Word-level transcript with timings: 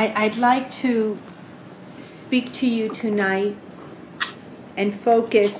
I, 0.00 0.24
I'd 0.24 0.36
like 0.36 0.72
to 0.80 1.18
speak 2.22 2.54
to 2.60 2.66
you 2.66 2.88
tonight 3.02 3.54
and 4.74 4.98
focus 5.04 5.52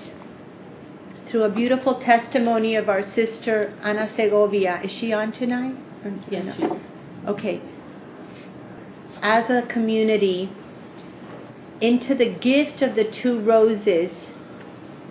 through 1.31 1.43
a 1.43 1.51
beautiful 1.51 2.01
testimony 2.01 2.75
of 2.75 2.89
our 2.89 3.03
sister 3.15 3.79
Ana 3.83 4.11
Segovia. 4.17 4.81
Is 4.83 4.93
she 4.99 5.13
on 5.13 5.33
tonight? 5.33 5.75
Or- 6.03 6.19
Yes, 6.31 6.47
no? 6.47 6.55
she 6.57 6.63
is. 6.65 7.29
Okay. 7.29 7.63
As 9.21 9.51
a 9.51 9.67
community, 9.71 10.51
into 11.83 12.15
the 12.15 12.31
gift 12.31 12.81
of 12.81 12.95
the 12.95 13.13
two 13.23 13.41
roses 13.41 14.11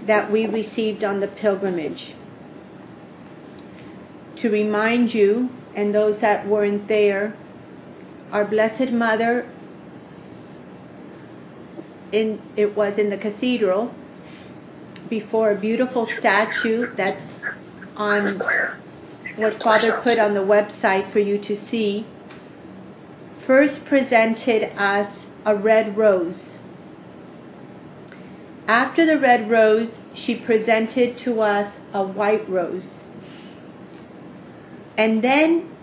that 0.07 0.31
we 0.31 0.47
received 0.47 1.03
on 1.03 1.19
the 1.19 1.27
pilgrimage. 1.27 2.15
To 4.37 4.49
remind 4.49 5.13
you, 5.13 5.49
and 5.75 5.93
those 5.93 6.19
that 6.21 6.47
weren't 6.47 6.87
there, 6.87 7.37
our 8.31 8.45
Blessed 8.45 8.91
Mother, 8.91 9.49
in, 12.11 12.41
it 12.55 12.75
was 12.75 12.97
in 12.97 13.09
the 13.09 13.17
cathedral, 13.17 13.93
before 15.09 15.51
a 15.51 15.59
beautiful 15.59 16.07
statue 16.19 16.93
that's 16.95 17.21
on 17.95 18.39
what 19.35 19.61
Father 19.61 19.99
put 20.03 20.19
on 20.19 20.33
the 20.33 20.39
website 20.41 21.11
for 21.11 21.19
you 21.19 21.37
to 21.39 21.57
see, 21.69 22.05
first 23.47 23.83
presented 23.85 24.71
us 24.77 25.11
a 25.45 25.55
red 25.55 25.97
rose. 25.97 26.39
After 28.67 29.05
the 29.05 29.17
red 29.17 29.49
rose, 29.49 29.89
she 30.13 30.35
presented 30.35 31.17
to 31.19 31.41
us 31.41 31.73
a 31.93 32.03
white 32.03 32.47
rose. 32.47 32.87
And 34.95 35.23
then 35.23 35.75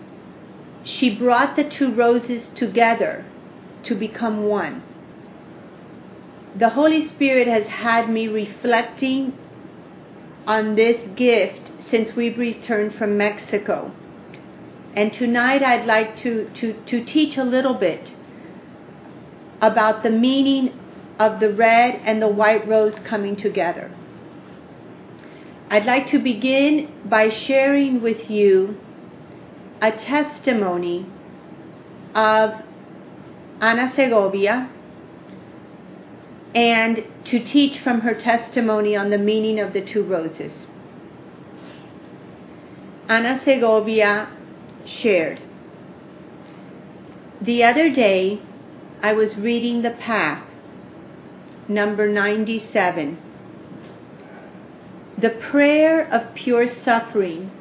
she 0.87 1.13
brought 1.13 1.55
the 1.57 1.63
two 1.65 1.93
roses 1.93 2.47
together 2.55 3.25
to 3.83 3.93
become 3.93 4.43
one. 4.43 4.81
The 6.55 6.69
Holy 6.69 7.09
Spirit 7.09 7.47
has 7.47 7.67
had 7.67 8.09
me 8.09 8.27
reflecting 8.27 9.37
on 10.47 10.75
this 10.75 11.09
gift 11.15 11.71
since 11.91 12.15
we've 12.15 12.37
returned 12.37 12.95
from 12.95 13.17
Mexico. 13.17 13.91
And 14.95 15.11
tonight 15.13 15.61
I'd 15.61 15.85
like 15.85 16.17
to, 16.17 16.49
to, 16.55 16.73
to 16.85 17.03
teach 17.03 17.37
a 17.37 17.43
little 17.43 17.75
bit 17.75 18.11
about 19.61 20.03
the 20.03 20.09
meaning 20.09 20.79
of 21.19 21.39
the 21.39 21.51
red 21.51 21.99
and 22.05 22.21
the 22.21 22.27
white 22.27 22.67
rose 22.67 22.95
coming 23.03 23.35
together. 23.35 23.93
I'd 25.69 25.85
like 25.85 26.07
to 26.11 26.19
begin 26.19 26.93
by 27.05 27.29
sharing 27.29 28.01
with 28.01 28.29
you 28.29 28.79
a 29.81 29.91
testimony 29.91 31.05
of 32.15 32.61
Ana 33.61 33.93
Segovia 33.95 34.69
and 36.55 37.03
to 37.25 37.39
teach 37.39 37.79
from 37.79 38.01
her 38.01 38.13
testimony 38.13 38.95
on 38.95 39.09
the 39.09 39.17
meaning 39.17 39.59
of 39.59 39.73
the 39.73 39.81
two 39.81 40.03
roses. 40.03 40.51
Ana 43.07 43.41
Segovia 43.43 44.29
shared. 44.85 45.41
The 47.41 47.63
other 47.63 47.93
day, 47.93 48.41
I 49.01 49.13
was 49.13 49.37
reading 49.37 49.83
The 49.83 49.91
Path, 49.91 50.47
number 51.67 52.07
97. 52.07 53.19
The 55.17 55.29
prayer 55.29 56.01
of 56.01 56.33
pure 56.33 56.67
suffering 56.67 57.51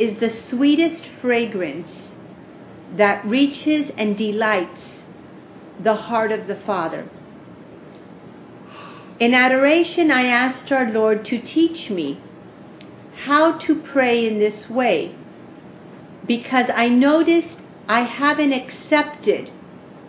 is 0.00 0.18
the 0.18 0.30
sweetest 0.30 1.02
fragrance 1.20 1.90
that 2.96 3.24
reaches 3.24 3.92
and 3.98 4.16
delights 4.16 4.80
the 5.78 5.94
heart 5.94 6.32
of 6.32 6.46
the 6.46 6.56
Father. 6.56 7.08
In 9.20 9.34
adoration, 9.34 10.10
I 10.10 10.24
asked 10.24 10.72
our 10.72 10.90
Lord 10.90 11.26
to 11.26 11.38
teach 11.38 11.90
me 11.90 12.18
how 13.24 13.58
to 13.58 13.80
pray 13.82 14.26
in 14.26 14.38
this 14.38 14.70
way 14.70 15.14
because 16.26 16.70
I 16.74 16.88
noticed 16.88 17.58
I 17.86 18.04
haven't 18.04 18.54
accepted 18.54 19.50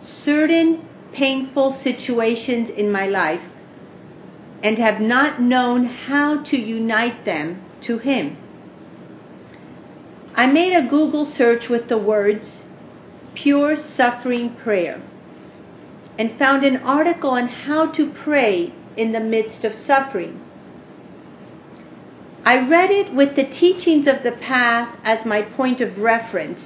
certain 0.00 0.88
painful 1.12 1.78
situations 1.82 2.70
in 2.70 2.90
my 2.90 3.06
life 3.06 3.42
and 4.62 4.78
have 4.78 5.00
not 5.00 5.42
known 5.42 5.84
how 5.84 6.42
to 6.44 6.56
unite 6.56 7.26
them 7.26 7.62
to 7.82 7.98
Him. 7.98 8.41
I 10.34 10.46
made 10.46 10.74
a 10.74 10.86
Google 10.86 11.30
search 11.30 11.68
with 11.68 11.88
the 11.88 11.98
words 11.98 12.48
pure 13.34 13.76
suffering 13.76 14.54
prayer 14.54 15.02
and 16.18 16.38
found 16.38 16.64
an 16.64 16.76
article 16.78 17.30
on 17.30 17.48
how 17.48 17.86
to 17.92 18.10
pray 18.10 18.72
in 18.96 19.12
the 19.12 19.20
midst 19.20 19.64
of 19.64 19.74
suffering. 19.86 20.40
I 22.44 22.66
read 22.66 22.90
it 22.90 23.12
with 23.12 23.36
the 23.36 23.44
teachings 23.44 24.06
of 24.06 24.22
the 24.22 24.32
path 24.32 24.96
as 25.04 25.24
my 25.24 25.42
point 25.42 25.80
of 25.80 25.98
reference 25.98 26.60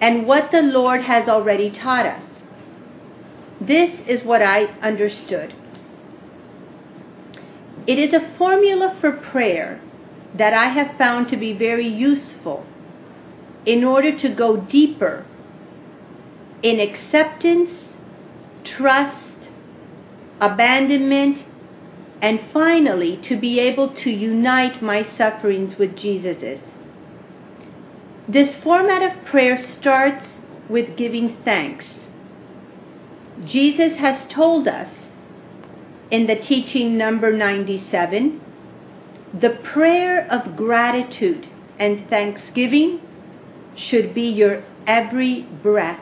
and 0.00 0.26
what 0.26 0.50
the 0.50 0.62
Lord 0.62 1.02
has 1.02 1.28
already 1.28 1.70
taught 1.70 2.06
us. 2.06 2.22
This 3.60 4.00
is 4.06 4.22
what 4.22 4.42
I 4.42 4.66
understood. 4.82 5.54
It 7.86 7.98
is 7.98 8.14
a 8.14 8.36
formula 8.38 8.96
for 9.00 9.12
prayer 9.12 9.80
that 10.34 10.52
I 10.52 10.66
have 10.66 10.96
found 10.98 11.28
to 11.28 11.36
be 11.36 11.52
very 11.52 11.86
useful 11.86 12.66
in 13.64 13.84
order 13.84 14.16
to 14.18 14.28
go 14.28 14.56
deeper 14.56 15.24
in 16.62 16.80
acceptance, 16.80 17.70
trust, 18.64 19.48
abandonment, 20.40 21.44
and 22.20 22.40
finally 22.52 23.16
to 23.18 23.36
be 23.36 23.60
able 23.60 23.94
to 23.94 24.10
unite 24.10 24.82
my 24.82 25.06
sufferings 25.16 25.76
with 25.78 25.96
Jesus's. 25.96 26.60
This 28.26 28.54
format 28.56 29.02
of 29.02 29.24
prayer 29.26 29.58
starts 29.58 30.24
with 30.68 30.96
giving 30.96 31.36
thanks. 31.44 31.86
Jesus 33.44 33.98
has 33.98 34.26
told 34.28 34.66
us 34.66 34.88
in 36.10 36.26
the 36.26 36.36
teaching 36.36 36.96
number 36.96 37.32
97 37.32 38.40
the 39.40 39.50
prayer 39.50 40.30
of 40.30 40.56
gratitude 40.56 41.48
and 41.78 42.08
thanksgiving 42.08 43.00
should 43.74 44.14
be 44.14 44.28
your 44.28 44.62
every 44.86 45.42
breath. 45.42 46.00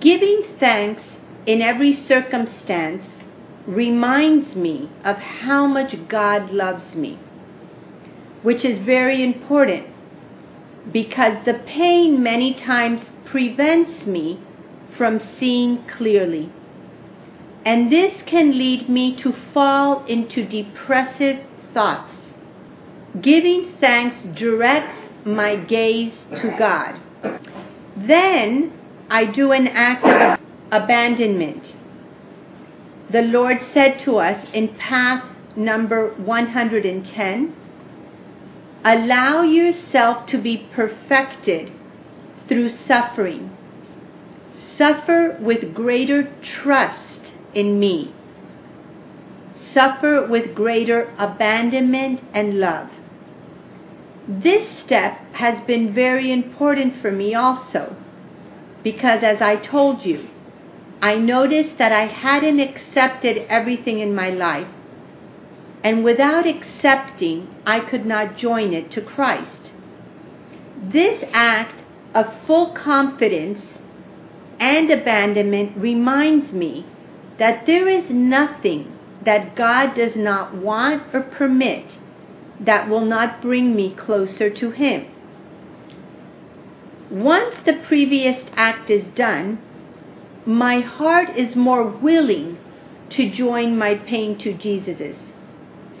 Giving 0.00 0.42
thanks 0.58 1.02
in 1.46 1.62
every 1.62 1.94
circumstance 1.94 3.04
reminds 3.66 4.56
me 4.56 4.90
of 5.04 5.16
how 5.16 5.66
much 5.66 5.94
God 6.08 6.50
loves 6.50 6.94
me, 6.94 7.18
which 8.42 8.64
is 8.64 8.80
very 8.80 9.22
important 9.22 9.86
because 10.92 11.44
the 11.44 11.54
pain 11.54 12.22
many 12.22 12.54
times 12.54 13.02
prevents 13.24 14.06
me 14.06 14.40
from 14.96 15.20
seeing 15.38 15.84
clearly. 15.86 16.50
And 17.68 17.92
this 17.92 18.22
can 18.24 18.56
lead 18.56 18.88
me 18.88 19.14
to 19.16 19.34
fall 19.52 20.02
into 20.06 20.42
depressive 20.42 21.44
thoughts. 21.74 22.14
Giving 23.20 23.74
thanks 23.78 24.22
directs 24.22 25.10
my 25.26 25.56
gaze 25.56 26.14
to 26.36 26.56
God. 26.58 26.98
Then 27.94 28.72
I 29.10 29.26
do 29.26 29.52
an 29.52 29.66
act 29.66 30.02
of 30.02 30.40
abandonment. 30.72 31.74
The 33.10 33.20
Lord 33.20 33.60
said 33.74 33.98
to 34.00 34.16
us 34.16 34.46
in 34.54 34.68
path 34.68 35.36
number 35.54 36.14
110 36.14 37.54
Allow 38.82 39.42
yourself 39.42 40.24
to 40.28 40.38
be 40.38 40.66
perfected 40.72 41.70
through 42.48 42.70
suffering. 42.70 43.54
Suffer 44.78 45.36
with 45.38 45.74
greater 45.74 46.32
trust 46.40 47.18
in 47.54 47.78
me. 47.78 48.12
Suffer 49.74 50.26
with 50.26 50.54
greater 50.54 51.14
abandonment 51.18 52.20
and 52.32 52.58
love. 52.60 52.88
This 54.26 54.78
step 54.78 55.18
has 55.34 55.64
been 55.66 55.94
very 55.94 56.30
important 56.30 57.00
for 57.00 57.10
me 57.10 57.34
also, 57.34 57.96
because 58.82 59.22
as 59.22 59.40
I 59.40 59.56
told 59.56 60.04
you, 60.04 60.28
I 61.00 61.16
noticed 61.16 61.78
that 61.78 61.92
I 61.92 62.06
hadn't 62.06 62.60
accepted 62.60 63.46
everything 63.48 64.00
in 64.00 64.14
my 64.14 64.30
life, 64.30 64.68
and 65.84 66.04
without 66.04 66.46
accepting, 66.46 67.48
I 67.64 67.80
could 67.80 68.04
not 68.04 68.36
join 68.36 68.72
it 68.72 68.90
to 68.92 69.00
Christ. 69.00 69.70
This 70.82 71.24
act 71.32 71.82
of 72.14 72.26
full 72.46 72.72
confidence 72.74 73.62
and 74.58 74.90
abandonment 74.90 75.76
reminds 75.76 76.52
me 76.52 76.84
that 77.38 77.66
there 77.66 77.88
is 77.88 78.10
nothing 78.10 78.92
that 79.24 79.54
God 79.54 79.94
does 79.94 80.16
not 80.16 80.54
want 80.54 81.02
or 81.14 81.20
permit 81.20 81.98
that 82.60 82.88
will 82.88 83.04
not 83.04 83.40
bring 83.40 83.74
me 83.74 83.94
closer 83.94 84.50
to 84.50 84.70
Him. 84.70 85.06
Once 87.10 87.56
the 87.64 87.80
previous 87.86 88.44
act 88.54 88.90
is 88.90 89.04
done, 89.14 89.58
my 90.44 90.80
heart 90.80 91.30
is 91.36 91.54
more 91.56 91.84
willing 91.84 92.58
to 93.10 93.30
join 93.30 93.78
my 93.78 93.94
pain 93.94 94.36
to 94.38 94.52
Jesus's, 94.52 95.16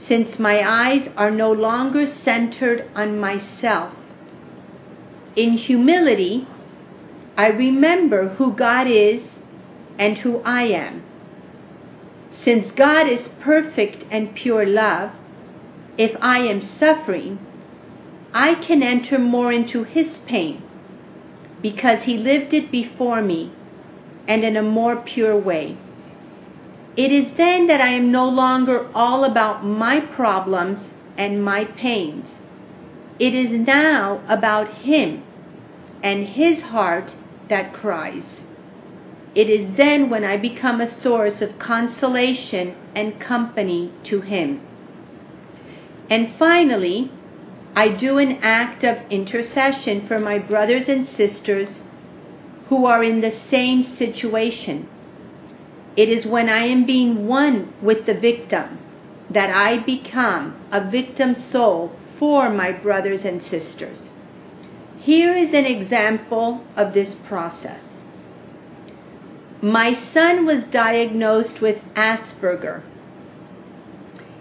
since 0.06 0.38
my 0.38 0.62
eyes 0.68 1.08
are 1.16 1.30
no 1.30 1.52
longer 1.52 2.06
centered 2.06 2.90
on 2.94 3.18
myself. 3.18 3.94
In 5.36 5.56
humility, 5.56 6.46
I 7.36 7.48
remember 7.48 8.30
who 8.30 8.52
God 8.52 8.86
is 8.86 9.22
and 9.98 10.18
who 10.18 10.40
I 10.40 10.64
am. 10.64 11.04
Since 12.44 12.70
God 12.72 13.08
is 13.08 13.28
perfect 13.40 14.04
and 14.10 14.34
pure 14.34 14.64
love, 14.64 15.10
if 15.96 16.16
I 16.20 16.38
am 16.40 16.62
suffering, 16.78 17.38
I 18.32 18.54
can 18.54 18.82
enter 18.82 19.18
more 19.18 19.52
into 19.52 19.82
His 19.84 20.18
pain 20.26 20.62
because 21.60 22.02
He 22.02 22.16
lived 22.16 22.54
it 22.54 22.70
before 22.70 23.22
me 23.22 23.52
and 24.28 24.44
in 24.44 24.56
a 24.56 24.62
more 24.62 24.96
pure 24.96 25.36
way. 25.36 25.76
It 26.96 27.12
is 27.12 27.36
then 27.36 27.66
that 27.68 27.80
I 27.80 27.88
am 27.88 28.12
no 28.12 28.28
longer 28.28 28.88
all 28.94 29.24
about 29.24 29.64
my 29.64 30.00
problems 30.00 30.80
and 31.16 31.44
my 31.44 31.64
pains. 31.64 32.26
It 33.18 33.34
is 33.34 33.50
now 33.50 34.22
about 34.28 34.68
Him 34.82 35.24
and 36.02 36.26
His 36.26 36.60
heart 36.60 37.14
that 37.48 37.72
cries. 37.72 38.24
It 39.34 39.50
is 39.50 39.76
then 39.76 40.10
when 40.10 40.24
I 40.24 40.36
become 40.36 40.80
a 40.80 41.00
source 41.00 41.40
of 41.40 41.58
consolation 41.58 42.74
and 42.94 43.20
company 43.20 43.92
to 44.04 44.20
Him. 44.20 44.60
And 46.10 46.34
finally, 46.38 47.10
I 47.76 47.88
do 47.88 48.18
an 48.18 48.38
act 48.42 48.82
of 48.82 48.98
intercession 49.10 50.06
for 50.06 50.18
my 50.18 50.38
brothers 50.38 50.88
and 50.88 51.06
sisters 51.06 51.68
who 52.68 52.86
are 52.86 53.04
in 53.04 53.20
the 53.20 53.38
same 53.50 53.84
situation. 53.84 54.88
It 55.96 56.08
is 56.08 56.26
when 56.26 56.48
I 56.48 56.64
am 56.64 56.86
being 56.86 57.26
one 57.26 57.72
with 57.82 58.06
the 58.06 58.14
victim 58.14 58.78
that 59.30 59.50
I 59.50 59.78
become 59.78 60.56
a 60.72 60.90
victim 60.90 61.34
soul 61.52 61.92
for 62.18 62.50
my 62.50 62.72
brothers 62.72 63.24
and 63.24 63.42
sisters. 63.42 63.98
Here 64.98 65.34
is 65.34 65.54
an 65.54 65.66
example 65.66 66.64
of 66.76 66.94
this 66.94 67.14
process. 67.26 67.80
My 69.60 69.92
son 69.92 70.46
was 70.46 70.62
diagnosed 70.70 71.60
with 71.60 71.78
Asperger. 71.96 72.82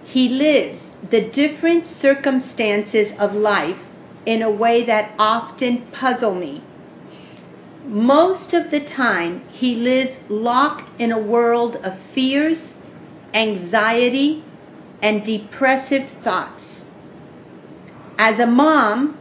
He 0.03 0.29
lives 0.29 0.79
the 1.09 1.21
different 1.21 1.87
circumstances 1.87 3.13
of 3.17 3.33
life 3.33 3.79
in 4.27 4.43
a 4.43 4.51
way 4.51 4.85
that 4.85 5.15
often 5.17 5.87
puzzle 5.91 6.35
me. 6.35 6.63
Most 7.83 8.53
of 8.53 8.69
the 8.69 8.79
time, 8.79 9.41
he 9.49 9.73
lives 9.73 10.17
locked 10.29 10.91
in 11.01 11.11
a 11.11 11.17
world 11.17 11.77
of 11.77 11.97
fears, 12.13 12.59
anxiety, 13.33 14.43
and 15.01 15.25
depressive 15.25 16.09
thoughts. 16.23 16.63
As 18.19 18.39
a 18.39 18.45
mom, 18.45 19.17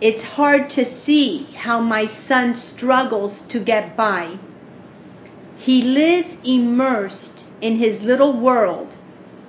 it's 0.00 0.22
hard 0.22 0.70
to 0.70 1.02
see 1.02 1.48
how 1.56 1.80
my 1.80 2.08
son 2.28 2.54
struggles 2.54 3.42
to 3.48 3.58
get 3.58 3.96
by 3.96 4.38
he 5.56 5.82
lives 5.82 6.28
immersed 6.44 7.44
in 7.60 7.76
his 7.76 8.02
little 8.02 8.38
world 8.38 8.94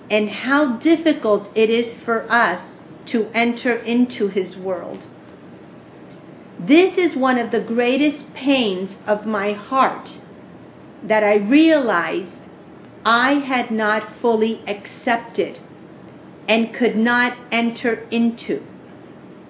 and 0.10 0.30
how 0.30 0.78
difficult 0.78 1.50
it 1.56 1.70
is 1.70 1.94
for 2.06 2.32
us 2.32 2.62
to 3.06 3.30
enter 3.34 3.76
into 3.76 4.28
his 4.28 4.56
world. 4.56 5.04
This 6.60 6.98
is 6.98 7.16
one 7.16 7.38
of 7.38 7.52
the 7.52 7.60
greatest 7.60 8.34
pains 8.34 8.92
of 9.06 9.26
my 9.26 9.54
heart 9.54 10.12
that 11.04 11.24
I 11.24 11.36
realized 11.36 12.50
I 13.06 13.34
had 13.34 13.70
not 13.70 14.20
fully 14.22 14.64
accepted 14.68 15.60
and 16.48 16.74
could 16.74 16.96
not 16.98 17.38
enter 17.52 18.08
into, 18.10 18.66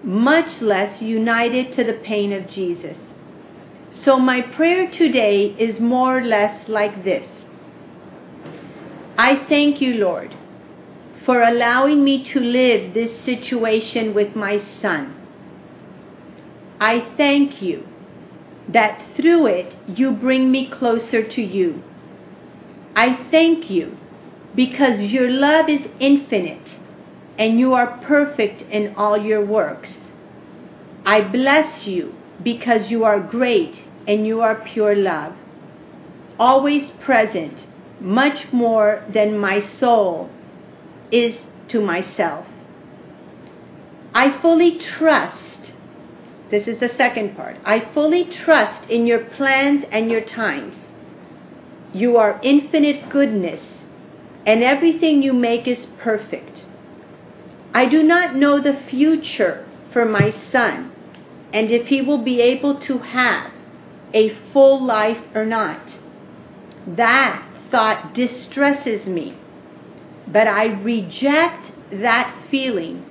much 0.03 0.62
less 0.62 1.01
united 1.01 1.74
to 1.74 1.83
the 1.83 1.94
pain 1.94 2.33
of 2.33 2.50
Jesus. 2.50 2.98
So, 4.03 4.19
my 4.19 4.41
prayer 4.41 4.89
today 4.89 5.55
is 5.57 5.79
more 5.79 6.19
or 6.19 6.23
less 6.23 6.67
like 6.69 7.03
this 7.03 7.27
I 9.17 9.35
thank 9.49 9.81
you, 9.81 9.95
Lord, 9.95 10.35
for 11.25 11.41
allowing 11.41 12.03
me 12.03 12.23
to 12.25 12.39
live 12.39 12.94
this 12.94 13.19
situation 13.25 14.13
with 14.13 14.35
my 14.35 14.59
son. 14.59 15.15
I 16.79 16.99
thank 17.17 17.59
you 17.61 17.88
that 18.69 19.01
through 19.15 19.47
it 19.47 19.75
you 19.88 20.11
bring 20.11 20.51
me 20.51 20.69
closer 20.69 21.27
to 21.27 21.41
you. 21.41 21.81
I 22.95 23.15
thank 23.31 23.71
you 23.71 23.97
because 24.53 25.00
your 25.00 25.31
love 25.31 25.67
is 25.67 25.88
infinite 26.00 26.75
and 27.39 27.59
you 27.59 27.73
are 27.73 27.97
perfect 28.03 28.61
in 28.61 28.93
all 28.95 29.17
your 29.17 29.43
works. 29.43 29.89
I 31.05 31.21
bless 31.21 31.88
you 31.88 32.13
because 32.43 32.91
you 32.91 33.03
are 33.03 33.19
great 33.19 33.81
and 34.07 34.25
you 34.25 34.42
are 34.42 34.56
pure 34.56 34.95
love, 34.95 35.36
always 36.39 36.89
present, 37.01 37.68
much 38.00 38.51
more 38.51 39.04
than 39.09 39.38
my 39.38 39.68
soul 39.80 40.30
is 41.12 41.42
to 41.68 41.81
myself. 41.81 42.48
I 44.13 44.39
fully 44.42 44.80
trust, 44.80 45.74
this 46.50 46.68
is 46.68 46.80
the 46.80 46.95
second 46.95 47.36
part, 47.36 47.57
I 47.65 47.81
fully 47.94 48.24
trust 48.24 48.89
in 48.89 49.06
your 49.06 49.19
plans 49.19 49.83
and 49.92 50.10
your 50.10 50.21
times. 50.21 50.75
You 51.94 52.18
are 52.18 52.39
infinite 52.42 53.10
goodness, 53.10 53.62
and 54.45 54.63
everything 54.63 55.21
you 55.21 55.33
make 55.33 55.68
is 55.68 55.86
perfect. 56.00 56.63
I 57.74 57.86
do 57.86 58.01
not 58.01 58.36
know 58.36 58.60
the 58.62 58.80
future 58.89 59.68
for 59.92 60.06
my 60.06 60.33
son 60.51 60.92
and 61.53 61.71
if 61.71 61.88
he 61.88 62.01
will 62.01 62.18
be 62.18 62.42
able 62.42 62.80
to 62.81 63.00
have 63.00 63.51
a 64.13 64.36
full 64.51 64.83
life 64.83 65.21
or 65.36 65.45
not. 65.45 65.81
That 66.86 67.44
thought 67.69 68.13
distresses 68.13 69.06
me, 69.06 69.36
but 70.27 70.48
I 70.48 70.65
reject 70.65 71.71
that 71.92 72.33
feeling 72.50 73.06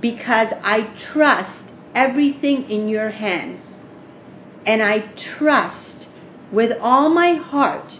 because 0.00 0.48
I 0.62 0.82
trust 1.12 1.64
everything 1.94 2.70
in 2.70 2.88
your 2.88 3.10
hands. 3.10 3.62
And 4.66 4.82
I 4.82 5.00
trust 5.16 6.08
with 6.52 6.76
all 6.80 7.08
my 7.08 7.34
heart 7.34 7.98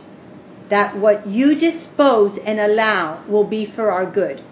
that 0.68 0.96
what 0.96 1.26
you 1.26 1.54
dispose 1.54 2.38
and 2.44 2.60
allow 2.60 3.24
will 3.26 3.44
be 3.44 3.64
for 3.64 3.90
our 3.90 4.04
good. 4.04 4.42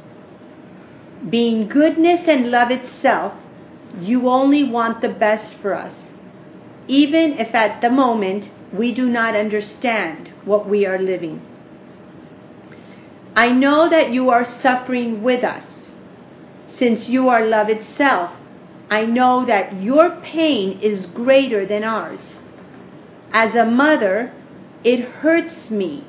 Being 1.28 1.68
goodness 1.68 2.22
and 2.26 2.50
love 2.50 2.70
itself, 2.70 3.34
you 4.00 4.28
only 4.28 4.64
want 4.64 5.00
the 5.00 5.08
best 5.08 5.54
for 5.54 5.74
us, 5.74 5.94
even 6.88 7.32
if 7.38 7.54
at 7.54 7.80
the 7.80 7.90
moment 7.90 8.50
we 8.72 8.92
do 8.92 9.08
not 9.08 9.34
understand 9.36 10.30
what 10.44 10.68
we 10.68 10.86
are 10.86 10.98
living. 10.98 11.40
I 13.34 13.48
know 13.48 13.88
that 13.88 14.12
you 14.12 14.30
are 14.30 14.44
suffering 14.62 15.22
with 15.22 15.44
us. 15.44 15.64
Since 16.78 17.08
you 17.08 17.28
are 17.28 17.44
love 17.44 17.68
itself, 17.68 18.30
I 18.90 19.04
know 19.04 19.44
that 19.46 19.80
your 19.82 20.10
pain 20.22 20.80
is 20.80 21.06
greater 21.06 21.66
than 21.66 21.84
ours. 21.84 22.20
As 23.32 23.54
a 23.54 23.64
mother, 23.64 24.32
it 24.84 25.00
hurts 25.00 25.70
me 25.70 26.04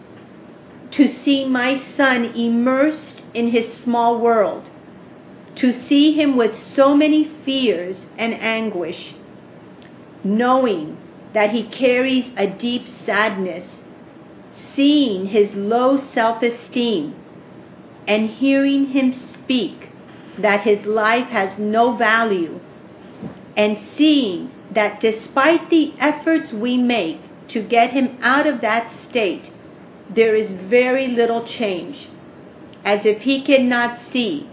to 0.92 1.08
see 1.08 1.46
my 1.46 1.82
son 1.96 2.26
immersed 2.26 3.24
in 3.34 3.50
his 3.50 3.78
small 3.84 4.20
world 4.20 4.70
to 5.58 5.74
see 5.74 6.14
him 6.14 6.38
with 6.38 6.56
so 6.56 6.96
many 6.96 7.26
fears 7.44 7.98
and 8.18 8.34
anguish, 8.36 9.16
knowing 10.24 10.98
that 11.34 11.52
he 11.52 11.64
carries 11.64 12.26
a 12.38 12.48
deep 12.48 12.88
sadness, 13.06 13.70
seeing 14.76 15.28
his 15.28 15.54
low 15.54 15.98
self 16.14 16.42
esteem, 16.42 17.16
and 18.08 18.30
hearing 18.30 18.88
him 18.88 19.14
speak 19.34 19.90
that 20.40 20.62
his 20.62 20.86
life 20.86 21.28
has 21.28 21.58
no 21.60 21.96
value, 21.96 22.60
and 23.56 23.78
seeing 23.98 24.52
that 24.72 25.00
despite 25.00 25.70
the 25.70 25.94
efforts 26.00 26.52
we 26.52 26.78
make 26.78 27.20
to 27.48 27.62
get 27.62 27.92
him 27.92 28.18
out 28.22 28.46
of 28.46 28.62
that 28.62 28.92
state, 29.10 29.52
there 30.14 30.36
is 30.36 30.50
very 30.70 31.08
little 31.08 31.46
change, 31.46 32.08
as 32.84 33.06
if 33.06 33.22
he 33.22 33.42
cannot 33.42 34.00
see 34.12 34.50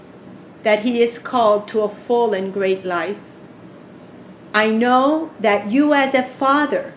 that 0.64 0.80
he 0.80 1.02
is 1.02 1.18
called 1.22 1.68
to 1.68 1.80
a 1.80 2.06
full 2.06 2.32
and 2.32 2.52
great 2.52 2.84
life. 2.84 3.16
I 4.54 4.70
know 4.70 5.30
that 5.40 5.70
you, 5.70 5.92
as 5.92 6.14
a 6.14 6.30
father, 6.38 6.94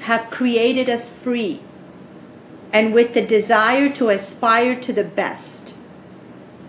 have 0.00 0.30
created 0.30 0.88
us 0.88 1.10
free 1.22 1.62
and 2.72 2.92
with 2.92 3.14
the 3.14 3.24
desire 3.24 3.88
to 3.94 4.08
aspire 4.08 4.80
to 4.80 4.92
the 4.92 5.04
best, 5.04 5.74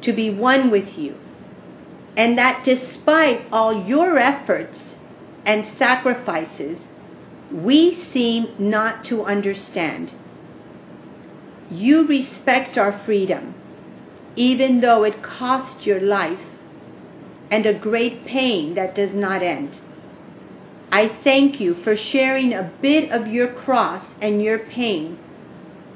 to 0.02 0.14
be 0.14 0.30
one 0.30 0.70
with 0.70 0.98
you, 0.98 1.16
and 2.16 2.38
that 2.38 2.64
despite 2.64 3.48
all 3.52 3.88
your 3.88 4.20
efforts, 4.20 4.80
and 5.46 5.78
sacrifices 5.78 6.80
we 7.52 8.04
seem 8.12 8.48
not 8.58 9.06
to 9.06 9.24
understand. 9.24 10.12
You 11.70 12.06
respect 12.06 12.78
our 12.78 13.00
freedom, 13.06 13.54
even 14.36 14.82
though 14.82 15.04
it 15.04 15.24
cost 15.24 15.86
your 15.86 16.02
life 16.02 16.40
and 17.52 17.66
a 17.66 17.74
great 17.74 18.26
pain 18.26 18.74
that 18.74 18.96
does 18.96 19.14
not 19.14 19.44
end. 19.44 19.78
I 20.92 21.10
thank 21.24 21.60
you 21.60 21.76
for 21.76 21.98
sharing 21.98 22.54
a 22.54 22.72
bit 22.82 23.12
of 23.12 23.28
your 23.28 23.52
cross 23.52 24.06
and 24.22 24.42
your 24.42 24.60
pain 24.60 25.20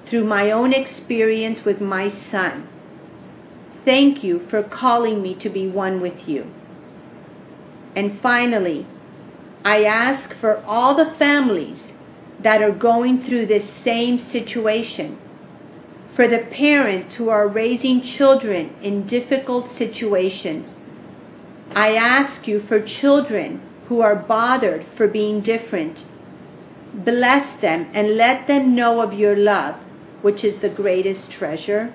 through 0.09 0.25
my 0.25 0.51
own 0.51 0.73
experience 0.73 1.63
with 1.63 1.79
my 1.79 2.11
son. 2.31 2.67
Thank 3.85 4.23
you 4.23 4.45
for 4.49 4.63
calling 4.63 5.21
me 5.21 5.35
to 5.35 5.49
be 5.49 5.67
one 5.67 6.01
with 6.01 6.27
you. 6.27 6.51
And 7.95 8.19
finally, 8.21 8.87
I 9.63 9.83
ask 9.83 10.33
for 10.35 10.63
all 10.65 10.95
the 10.95 11.13
families 11.17 11.79
that 12.41 12.61
are 12.61 12.71
going 12.71 13.23
through 13.23 13.45
this 13.45 13.69
same 13.83 14.19
situation, 14.31 15.17
for 16.15 16.27
the 16.27 16.39
parents 16.39 17.15
who 17.15 17.29
are 17.29 17.47
raising 17.47 18.01
children 18.01 18.75
in 18.81 19.07
difficult 19.07 19.77
situations. 19.77 20.67
I 21.75 21.95
ask 21.95 22.47
you 22.47 22.61
for 22.61 22.81
children 22.81 23.61
who 23.89 24.01
are 24.01 24.15
bothered 24.15 24.85
for 24.95 25.07
being 25.07 25.41
different. 25.41 26.03
Bless 26.93 27.61
them 27.61 27.91
and 27.93 28.15
let 28.15 28.47
them 28.47 28.73
know 28.73 29.01
of 29.01 29.13
your 29.13 29.35
love, 29.35 29.75
which 30.21 30.43
is 30.43 30.61
the 30.61 30.69
greatest 30.69 31.29
treasure. 31.29 31.93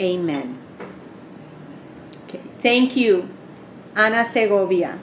Amen. 0.00 0.58
Okay. 2.24 2.42
Thank 2.62 2.96
you, 2.96 3.28
Ana 3.94 4.30
Segovia 4.34 5.00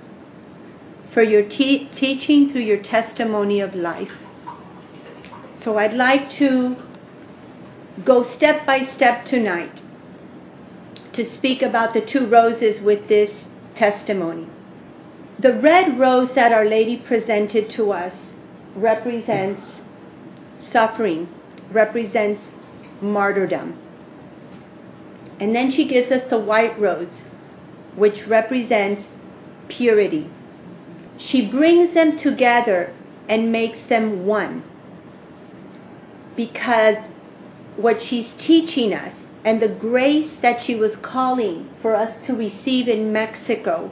for 1.16 1.24
your 1.24 1.44
te- 1.44 1.88
teaching 1.96 2.52
through 2.52 2.62
your 2.62 2.84
testimony 2.84 3.62
of 3.62 3.74
life. 3.74 4.12
So 5.64 5.78
I'd 5.78 5.94
like 5.94 6.30
to 6.32 6.76
go 8.04 8.30
step 8.34 8.66
by 8.66 8.86
step 8.98 9.26
tonight 9.26 9.80
to 11.14 11.24
speak 11.24 11.62
about 11.62 11.94
the 11.94 12.02
two 12.02 12.28
roses 12.28 12.82
with 12.82 13.08
this 13.08 13.32
testimony. 13.76 14.50
The 15.40 15.54
red 15.54 16.00
rose 16.00 16.30
that 16.36 16.52
Our 16.52 16.66
Lady 16.66 16.98
presented 16.98 17.70
to 17.72 17.92
us 17.92 18.14
represents 18.76 19.64
suffering, 20.72 21.30
represents 21.72 22.42
martyrdom. 23.02 23.78
And 25.40 25.54
then 25.54 25.72
she 25.72 25.86
gives 25.86 26.12
us 26.12 26.30
the 26.30 26.40
white 26.40 26.80
rose, 26.80 27.12
which 27.96 28.26
represents 28.28 29.04
purity, 29.68 30.30
she 31.18 31.46
brings 31.46 31.94
them 31.94 32.18
together 32.18 32.94
and 33.30 33.52
makes 33.52 33.84
them 33.88 34.26
one. 34.26 34.64
Because 36.36 36.98
what 37.78 38.04
she's 38.04 38.34
teaching 38.38 38.94
us 38.94 39.14
and 39.44 39.62
the 39.62 39.68
grace 39.68 40.32
that 40.42 40.64
she 40.64 40.76
was 40.76 40.96
calling 40.98 41.70
for 41.82 41.96
us 41.96 42.14
to 42.26 42.34
receive 42.36 42.88
in 42.88 43.14
Mexico 43.14 43.92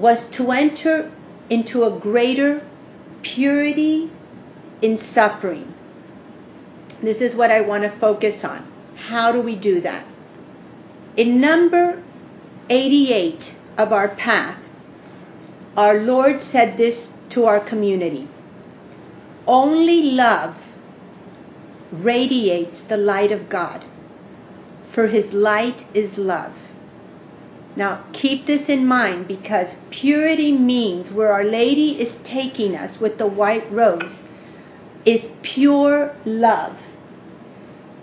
was 0.00 0.18
to 0.36 0.50
enter 0.50 1.12
into 1.50 1.84
a 1.84 1.98
greater 1.98 2.66
purity 3.22 4.10
in 4.80 4.98
suffering. 5.14 5.74
This 7.02 7.18
is 7.18 7.34
what 7.34 7.50
I 7.50 7.60
want 7.60 7.82
to 7.84 7.98
focus 7.98 8.44
on. 8.44 8.70
How 8.96 9.32
do 9.32 9.40
we 9.40 9.56
do 9.56 9.80
that? 9.82 10.06
In 11.16 11.40
number 11.40 12.02
88 12.68 13.54
of 13.76 13.92
our 13.92 14.08
path, 14.08 14.62
our 15.76 15.98
Lord 15.98 16.40
said 16.52 16.78
this 16.78 17.08
to 17.30 17.44
our 17.44 17.60
community 17.60 18.28
Only 19.46 20.02
love 20.02 20.56
radiates 21.92 22.78
the 22.88 22.96
light 22.96 23.32
of 23.32 23.48
God, 23.48 23.84
for 24.94 25.08
his 25.08 25.32
light 25.32 25.86
is 25.94 26.16
love. 26.16 26.52
Now, 27.76 28.04
keep 28.12 28.46
this 28.46 28.68
in 28.68 28.86
mind 28.86 29.28
because 29.28 29.68
purity 29.90 30.52
means 30.52 31.12
where 31.12 31.32
Our 31.32 31.44
Lady 31.44 32.00
is 32.00 32.14
taking 32.24 32.74
us 32.74 33.00
with 33.00 33.18
the 33.18 33.26
white 33.26 33.70
rose 33.70 34.12
is 35.06 35.30
pure 35.42 36.16
love. 36.24 36.76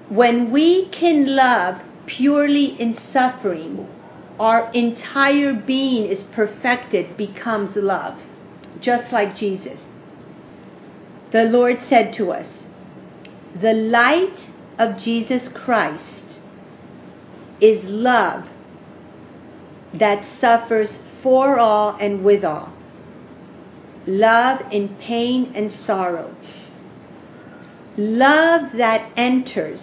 When 0.09 0.51
we 0.51 0.87
can 0.89 1.35
love 1.35 1.81
purely 2.05 2.79
in 2.79 2.97
suffering, 3.11 3.87
our 4.39 4.71
entire 4.71 5.53
being 5.53 6.05
is 6.05 6.23
perfected, 6.33 7.17
becomes 7.17 7.75
love, 7.75 8.17
just 8.79 9.11
like 9.11 9.35
Jesus. 9.35 9.79
The 11.33 11.43
Lord 11.43 11.79
said 11.89 12.13
to 12.13 12.31
us, 12.31 12.47
The 13.59 13.73
light 13.73 14.49
of 14.79 14.97
Jesus 14.97 15.49
Christ 15.49 16.39
is 17.59 17.83
love 17.83 18.47
that 19.93 20.25
suffers 20.39 20.99
for 21.23 21.59
all 21.59 21.95
and 21.99 22.23
with 22.23 22.43
all. 22.43 22.73
Love 24.05 24.61
in 24.71 24.95
pain 24.97 25.51
and 25.55 25.73
sorrow. 25.85 26.35
Love 27.97 28.73
that 28.77 29.11
enters 29.17 29.79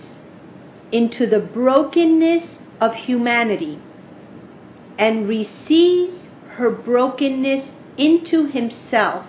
into 0.92 1.26
the 1.26 1.40
brokenness 1.40 2.44
of 2.80 2.94
humanity 2.94 3.80
and 4.99 5.28
receives 5.28 6.20
her 6.50 6.70
brokenness 6.70 7.68
into 7.96 8.46
himself 8.46 9.26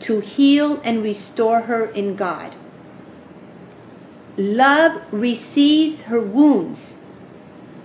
to 0.00 0.20
heal 0.20 0.80
and 0.82 1.02
restore 1.02 1.62
her 1.62 1.86
in 1.86 2.16
God. 2.16 2.54
Love 4.36 5.02
receives 5.12 6.02
her 6.02 6.20
wounds 6.20 6.80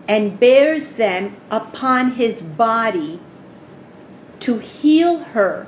and 0.09 0.39
bears 0.39 0.97
them 0.97 1.37
upon 1.51 2.13
his 2.13 2.41
body 2.41 3.21
to 4.39 4.57
heal 4.57 5.19
her 5.19 5.67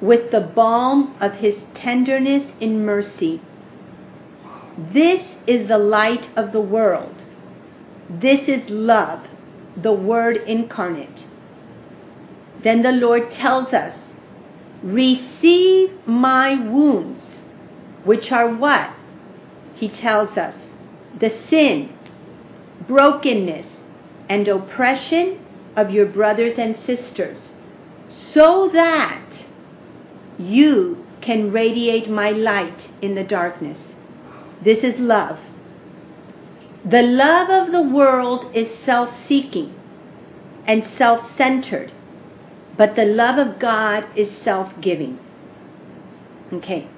with 0.00 0.32
the 0.32 0.40
balm 0.40 1.14
of 1.20 1.34
his 1.34 1.54
tenderness 1.72 2.50
in 2.60 2.84
mercy. 2.84 3.40
This 4.92 5.22
is 5.46 5.68
the 5.68 5.78
light 5.78 6.28
of 6.36 6.50
the 6.50 6.60
world. 6.60 7.14
This 8.10 8.48
is 8.48 8.68
love 8.68 9.28
the 9.76 9.92
Word 9.92 10.38
incarnate. 10.38 11.24
Then 12.64 12.82
the 12.82 12.92
Lord 12.92 13.30
tells 13.30 13.72
us, 13.72 13.96
Receive 14.82 15.96
my 16.04 16.54
wounds, 16.54 17.22
which 18.04 18.32
are 18.32 18.52
what? 18.52 18.94
He 19.76 19.88
tells 19.88 20.36
us, 20.36 20.54
the 21.18 21.30
sin, 21.48 21.96
brokenness, 22.86 23.66
and 24.28 24.48
oppression 24.48 25.44
of 25.76 25.90
your 25.90 26.06
brothers 26.06 26.58
and 26.58 26.76
sisters, 26.86 27.38
so 28.32 28.68
that 28.72 29.24
you 30.38 31.04
can 31.20 31.52
radiate 31.52 32.10
my 32.10 32.30
light 32.30 32.88
in 33.00 33.14
the 33.14 33.24
darkness. 33.24 33.78
This 34.64 34.84
is 34.84 34.98
love. 34.98 35.38
The 36.84 37.02
love 37.02 37.48
of 37.48 37.72
the 37.72 37.82
world 37.82 38.54
is 38.54 38.68
self 38.84 39.10
seeking 39.28 39.74
and 40.66 40.84
self 40.96 41.36
centered, 41.36 41.92
but 42.76 42.96
the 42.96 43.04
love 43.04 43.38
of 43.38 43.58
God 43.58 44.06
is 44.16 44.36
self 44.42 44.72
giving. 44.80 45.18
Okay. 46.52 46.88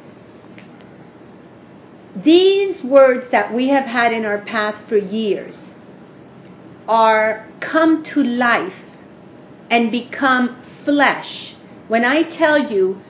These 2.17 2.83
words 2.83 3.27
that 3.31 3.53
we 3.53 3.69
have 3.69 3.85
had 3.85 4.13
in 4.13 4.25
our 4.25 4.39
path 4.39 4.89
for 4.89 4.97
years 4.97 5.57
are 6.89 7.49
come 7.61 8.03
to 8.03 8.23
life 8.23 8.75
and 9.71 9.91
become 9.91 10.57
flesh. 10.85 11.55
When 11.89 12.05
I 12.05 12.23
tell 12.23 12.71
you 12.71 13.01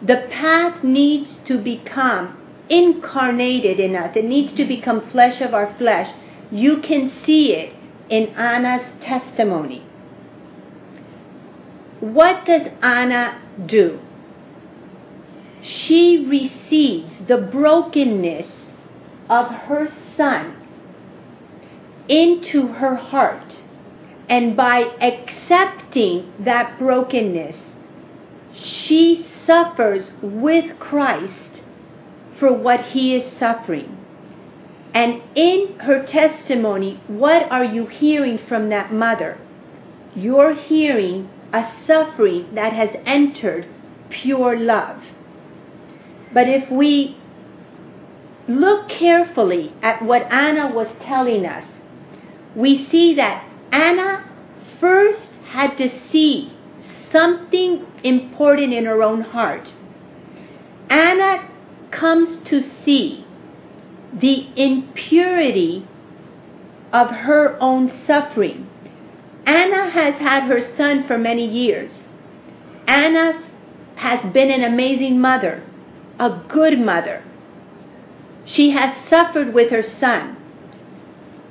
the 0.00 0.26
path 0.30 0.84
needs 0.84 1.38
to 1.46 1.58
become 1.58 2.36
incarnated 2.68 3.80
in 3.80 3.96
us, 3.96 4.16
it 4.16 4.24
needs 4.24 4.52
to 4.54 4.64
become 4.64 5.10
flesh 5.10 5.40
of 5.40 5.54
our 5.54 5.74
flesh 5.76 6.14
you 6.54 6.80
can 6.80 7.10
see 7.24 7.52
it 7.52 7.74
in 8.08 8.28
Anna's 8.36 8.86
testimony. 9.00 9.84
What 12.00 12.44
does 12.44 12.68
Anna 12.82 13.40
do? 13.66 14.00
She 15.62 16.24
receives 16.26 17.12
the 17.26 17.38
brokenness 17.38 18.48
of 19.28 19.48
her 19.48 19.88
son 20.16 20.63
into 22.08 22.68
her 22.68 22.96
heart. 22.96 23.58
And 24.28 24.56
by 24.56 24.90
accepting 25.00 26.32
that 26.38 26.78
brokenness, 26.78 27.56
she 28.54 29.26
suffers 29.46 30.10
with 30.22 30.78
Christ 30.78 31.62
for 32.38 32.52
what 32.52 32.86
he 32.86 33.14
is 33.14 33.38
suffering. 33.38 33.98
And 34.94 35.22
in 35.34 35.78
her 35.80 36.06
testimony, 36.06 37.00
what 37.08 37.50
are 37.50 37.64
you 37.64 37.86
hearing 37.86 38.38
from 38.48 38.68
that 38.70 38.92
mother? 38.92 39.38
You're 40.14 40.54
hearing 40.54 41.28
a 41.52 41.70
suffering 41.86 42.54
that 42.54 42.72
has 42.72 42.90
entered 43.04 43.66
pure 44.08 44.56
love. 44.58 45.02
But 46.32 46.48
if 46.48 46.70
we 46.70 47.16
look 48.46 48.88
carefully 48.88 49.72
at 49.82 50.02
what 50.02 50.22
Anna 50.32 50.72
was 50.72 50.88
telling 51.02 51.44
us, 51.44 51.64
we 52.54 52.88
see 52.88 53.14
that 53.14 53.46
Anna 53.72 54.24
first 54.80 55.28
had 55.48 55.76
to 55.78 55.90
see 56.10 56.52
something 57.10 57.86
important 58.02 58.72
in 58.72 58.84
her 58.84 59.02
own 59.02 59.20
heart. 59.20 59.72
Anna 60.88 61.48
comes 61.90 62.38
to 62.48 62.62
see 62.84 63.24
the 64.12 64.46
impurity 64.56 65.86
of 66.92 67.10
her 67.10 67.56
own 67.60 67.92
suffering. 68.06 68.68
Anna 69.46 69.90
has 69.90 70.14
had 70.14 70.44
her 70.44 70.60
son 70.76 71.06
for 71.06 71.18
many 71.18 71.46
years. 71.46 71.90
Anna 72.86 73.42
has 73.96 74.32
been 74.32 74.50
an 74.50 74.62
amazing 74.64 75.20
mother, 75.20 75.62
a 76.18 76.30
good 76.48 76.78
mother. 76.78 77.22
She 78.44 78.70
has 78.70 78.94
suffered 79.08 79.54
with 79.54 79.70
her 79.70 79.82
son. 79.82 80.36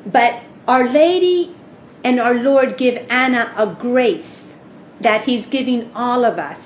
But 0.06 0.44
Our 0.68 0.90
Lady 0.92 1.56
and 2.04 2.20
our 2.20 2.36
Lord 2.36 2.78
give 2.78 2.96
Anna 3.10 3.54
a 3.58 3.68
grace 3.68 4.32
that 5.02 5.24
He's 5.26 5.46
giving 5.48 5.92
all 5.94 6.24
of 6.24 6.40
us. 6.40 6.58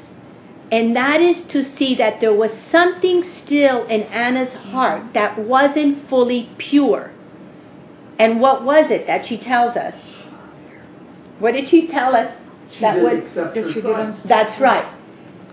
And 0.72 0.96
that 0.96 1.22
is 1.22 1.46
to 1.48 1.64
see 1.78 1.96
that 1.96 2.20
there 2.20 2.34
was 2.34 2.52
something 2.72 3.24
still 3.44 3.86
in 3.86 4.04
Anna's 4.04 4.54
heart 4.54 5.14
that 5.14 5.40
wasn't 5.40 6.10
fully 6.10 6.50
pure. 6.58 7.12
And 8.20 8.42
what 8.42 8.64
was 8.64 8.92
it 8.92 9.08
that 9.08 9.26
she 9.28 9.38
tells 9.38 9.78
us? 9.78 9.96
What 11.40 11.54
did 11.54 11.70
she 11.70 11.88
tell 11.88 12.16
us? 12.16 12.34
She 12.72 12.82
that 12.82 12.96
didn't 12.96 13.22
was, 13.24 13.30
accept 13.30 13.56
that 13.56 13.64
her 13.64 13.72
she 13.74 13.82
son. 13.82 14.12
didn't- 14.12 14.28
that's 14.28 14.60
right. 14.60 14.86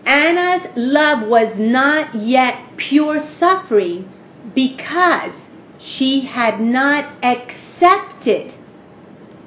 Anna's 0.05 0.67
love 0.77 1.29
was 1.29 1.55
not 1.57 2.15
yet 2.15 2.59
pure 2.77 3.21
suffering 3.39 4.11
because 4.55 5.33
she 5.79 6.23
had 6.23 6.61
not 6.61 7.05
accepted 7.23 7.61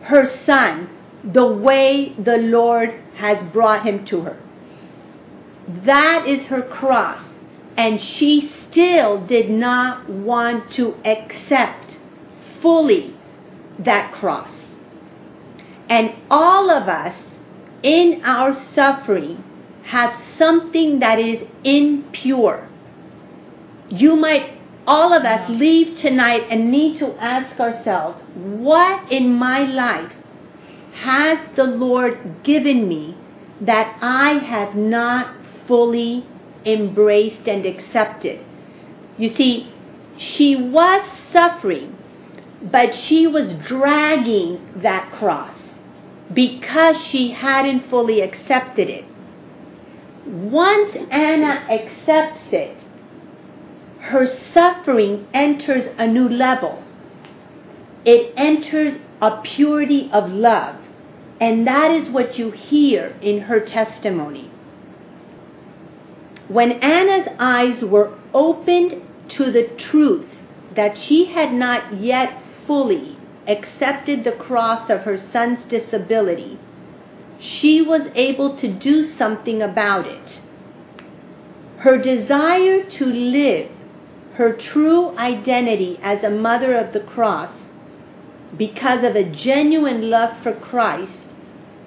her 0.03 0.31
son 0.45 0.89
the 1.23 1.45
way 1.45 2.13
the 2.17 2.37
Lord 2.37 2.93
has 3.15 3.37
brought 3.51 3.85
him 3.85 4.05
to 4.05 4.21
her. 4.21 4.37
That 5.67 6.27
is 6.27 6.45
her 6.45 6.61
cross. 6.61 7.23
And 7.75 8.01
she 8.01 8.51
still 8.69 9.25
did 9.25 9.49
not 9.49 10.09
want 10.09 10.71
to 10.73 10.95
accept 11.05 11.97
fully 12.61 13.15
that 13.79 14.11
cross. 14.13 14.49
And 15.89 16.15
all 16.29 16.69
of 16.71 16.87
us 16.89 17.15
in 17.83 18.21
our 18.23 18.55
suffering 18.73 19.43
have 19.83 20.19
something 20.37 20.99
that 20.99 21.19
is 21.19 21.47
impure. 21.63 22.67
You 23.89 24.15
might, 24.15 24.56
all 24.87 25.11
of 25.11 25.23
us, 25.25 25.49
leave 25.49 25.97
tonight 25.97 26.47
and 26.49 26.71
need 26.71 26.97
to 26.99 27.11
ask 27.21 27.59
ourselves, 27.59 28.21
what 28.33 29.11
in 29.11 29.33
my 29.33 29.59
life 29.59 30.13
has 30.93 31.37
the 31.57 31.65
Lord 31.65 32.43
given 32.43 32.87
me 32.87 33.17
that 33.59 33.97
I 34.01 34.35
have 34.35 34.75
not 34.75 35.35
fully 35.67 36.25
embraced 36.65 37.47
and 37.49 37.65
accepted? 37.65 38.43
You 39.17 39.29
see, 39.35 39.73
she 40.17 40.55
was 40.55 41.07
suffering, 41.33 41.97
but 42.61 42.95
she 42.95 43.27
was 43.27 43.51
dragging 43.67 44.71
that 44.77 45.11
cross 45.11 45.53
because 46.33 46.97
she 47.03 47.31
hadn't 47.31 47.89
fully 47.89 48.21
accepted 48.21 48.89
it. 48.89 49.05
Once 50.25 50.95
Anna 51.11 51.65
accepts 51.69 52.41
it, 52.51 52.77
her 54.07 54.25
suffering 54.53 55.27
enters 55.33 55.85
a 55.97 56.07
new 56.07 56.29
level. 56.29 56.81
It 58.05 58.33
enters 58.37 59.01
a 59.21 59.41
purity 59.41 60.09
of 60.13 60.31
love. 60.31 60.77
And 61.41 61.67
that 61.67 61.91
is 61.91 62.09
what 62.09 62.39
you 62.39 62.51
hear 62.51 63.17
in 63.21 63.41
her 63.41 63.59
testimony. 63.59 64.49
When 66.47 66.71
Anna's 66.71 67.27
eyes 67.37 67.83
were 67.83 68.17
opened 68.33 69.01
to 69.29 69.51
the 69.51 69.67
truth 69.77 70.29
that 70.73 70.97
she 70.97 71.25
had 71.25 71.53
not 71.53 71.99
yet 71.99 72.41
fully 72.65 73.17
accepted 73.45 74.23
the 74.23 74.31
cross 74.31 74.89
of 74.89 75.01
her 75.01 75.17
son's 75.17 75.59
disability, 75.69 76.57
she 77.39 77.81
was 77.81 78.03
able 78.15 78.57
to 78.57 78.71
do 78.73 79.03
something 79.03 79.61
about 79.61 80.07
it. 80.07 80.39
Her 81.79 81.97
desire 81.97 82.83
to 82.83 83.05
live 83.05 83.69
her 84.37 84.53
true 84.53 85.17
identity 85.17 85.99
as 86.03 86.23
a 86.23 86.29
mother 86.29 86.75
of 86.75 86.93
the 86.93 86.99
cross 86.99 87.51
because 88.55 89.03
of 89.03 89.15
a 89.15 89.23
genuine 89.23 90.11
love 90.11 90.31
for 90.43 90.53
Christ 90.53 91.27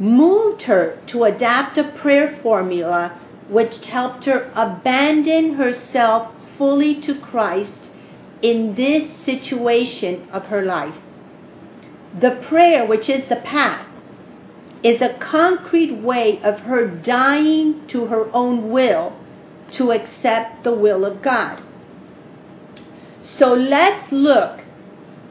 moved 0.01 0.63
her 0.63 1.01
to 1.07 1.23
adapt 1.25 1.79
a 1.79 1.85
prayer 1.85 2.39
formula 2.43 3.21
which 3.49 3.87
helped 3.87 4.25
her 4.25 4.51
abandon 4.57 5.55
herself 5.55 6.33
fully 6.59 7.01
to 7.03 7.15
Christ 7.21 7.91
in 8.43 8.75
this 8.75 9.09
situation 9.25 10.29
of 10.33 10.47
her 10.47 10.63
life. 10.63 10.97
The 12.21 12.33
prayer, 12.49 12.85
which 12.85 13.09
is 13.09 13.29
the 13.29 13.37
path, 13.37 13.87
is 14.83 15.01
a 15.01 15.17
concrete 15.21 15.93
way 15.93 16.41
of 16.43 16.61
her 16.61 16.87
dying 16.89 17.87
to 17.89 18.07
her 18.07 18.29
own 18.35 18.71
will 18.71 19.13
to 19.73 19.93
accept 19.93 20.65
the 20.65 20.75
will 20.75 21.05
of 21.05 21.23
God. 21.23 21.63
So 23.41 23.55
let's 23.55 24.13
look 24.13 24.61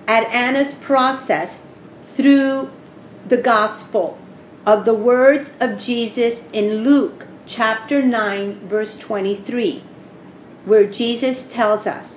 at 0.08 0.24
Anna's 0.30 0.74
process 0.82 1.54
through 2.16 2.72
the 3.30 3.38
gospel 3.38 4.18
of 4.66 4.86
the 4.86 4.96
words 4.96 5.52
of 5.60 5.78
Jesus 5.78 6.40
in 6.52 6.84
Luke 6.84 7.28
chapter 7.46 8.02
9, 8.02 8.68
verse 8.68 8.98
23, 8.98 9.84
where 10.66 10.90
Jesus 10.90 11.38
tells 11.54 11.86
us, 11.86 12.10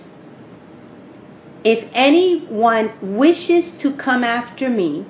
If 1.63 1.87
anyone 1.93 3.19
wishes 3.19 3.73
to 3.83 3.95
come 3.95 4.25
after 4.25 4.71
me, 4.71 5.05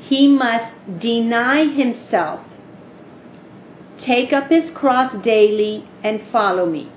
he 0.00 0.26
must 0.26 0.74
deny 0.98 1.66
himself, 1.66 2.40
take 4.00 4.32
up 4.32 4.50
his 4.50 4.72
cross 4.72 5.14
daily, 5.22 5.88
and 6.02 6.20
follow 6.32 6.66
me. 6.66 6.90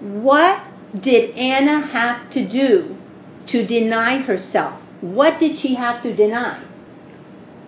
What 0.00 0.62
did 0.98 1.30
Anna 1.36 1.86
have 1.86 2.30
to 2.30 2.46
do 2.46 2.96
to 3.46 3.66
deny 3.66 4.18
herself? 4.18 4.80
What 5.00 5.38
did 5.38 5.58
she 5.58 5.74
have 5.74 6.02
to 6.02 6.14
deny? 6.14 6.62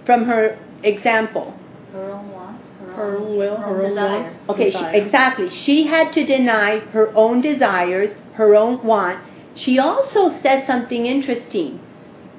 From 0.05 0.25
her 0.25 0.59
example. 0.83 1.55
Her 1.93 2.11
own 2.11 2.31
wants, 2.31 2.65
Her 2.95 3.17
own 3.17 3.37
will, 3.37 3.57
her 3.57 3.83
own 3.83 3.91
desires. 3.91 4.35
wants. 4.35 4.51
Okay, 4.51 4.71
she, 4.71 4.85
exactly. 4.99 5.51
She 5.51 5.87
had 5.87 6.13
to 6.15 6.27
deny 6.27 6.81
her 6.81 7.15
own 7.15 7.41
desires, 7.41 8.11
her 8.35 8.55
own 8.55 8.83
want. 8.85 9.21
She 9.55 9.79
also 9.79 10.41
said 10.43 10.67
something 10.67 11.07
interesting. 11.07 11.81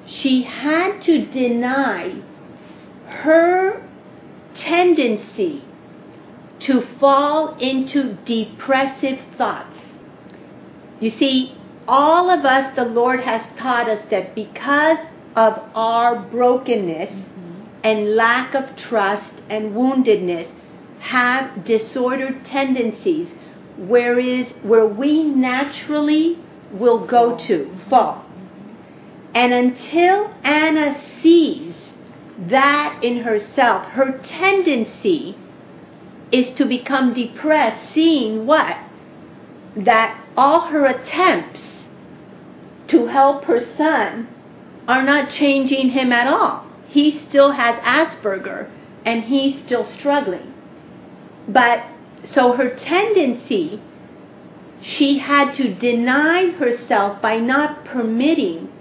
She 0.06 0.42
had 0.42 1.00
to 1.02 1.24
deny 1.24 2.16
her 3.06 3.82
tendency 4.54 5.64
to 6.60 6.86
fall 6.98 7.56
into 7.58 8.14
depressive 8.24 9.18
thoughts. 9.36 9.76
You 11.04 11.10
see, 11.18 11.54
all 11.86 12.30
of 12.30 12.46
us, 12.46 12.74
the 12.76 12.86
Lord 12.86 13.20
has 13.20 13.42
taught 13.58 13.90
us 13.90 14.02
that 14.10 14.34
because 14.34 14.96
of 15.36 15.62
our 15.74 16.18
brokenness 16.18 17.10
mm-hmm. 17.10 17.64
and 17.84 18.16
lack 18.16 18.54
of 18.54 18.74
trust 18.74 19.34
and 19.50 19.74
woundedness, 19.74 20.50
have 21.00 21.62
disordered 21.66 22.46
tendencies, 22.46 23.28
whereas 23.76 24.46
where 24.62 24.86
we 24.86 25.24
naturally 25.24 26.38
will 26.72 27.06
go 27.06 27.36
to 27.48 27.78
fall. 27.90 28.24
And 29.34 29.52
until 29.52 30.32
Anna 30.42 30.98
sees 31.22 31.74
that 32.38 33.00
in 33.02 33.24
herself, 33.24 33.88
her 33.88 34.22
tendency 34.24 35.36
is 36.32 36.48
to 36.56 36.64
become 36.64 37.12
depressed, 37.12 37.92
seeing 37.92 38.46
what? 38.46 38.78
That 39.76 40.23
all 40.36 40.62
her 40.68 40.86
attempts 40.86 41.60
to 42.88 43.06
help 43.06 43.44
her 43.44 43.60
son 43.76 44.28
are 44.86 45.02
not 45.02 45.30
changing 45.30 45.90
him 45.90 46.12
at 46.12 46.26
all. 46.26 46.66
He 46.88 47.26
still 47.28 47.52
has 47.52 47.76
Asperger 47.80 48.70
and 49.04 49.24
he's 49.24 49.64
still 49.64 49.84
struggling. 49.84 50.52
But 51.48 51.84
so 52.32 52.52
her 52.52 52.74
tendency, 52.74 53.80
she 54.80 55.18
had 55.18 55.54
to 55.54 55.74
deny 55.74 56.50
herself 56.50 57.20
by 57.20 57.38
not 57.38 57.84
permitting 57.84 58.72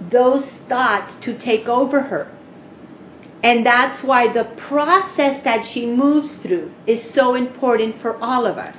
those 0.00 0.46
thoughts 0.68 1.14
to 1.22 1.36
take 1.38 1.68
over 1.68 2.02
her. 2.02 2.32
And 3.42 3.64
that's 3.64 4.02
why 4.02 4.32
the 4.32 4.44
process 4.44 5.42
that 5.44 5.66
she 5.66 5.86
moves 5.86 6.34
through 6.36 6.72
is 6.86 7.12
so 7.14 7.34
important 7.34 8.00
for 8.02 8.16
all 8.22 8.44
of 8.46 8.58
us. 8.58 8.76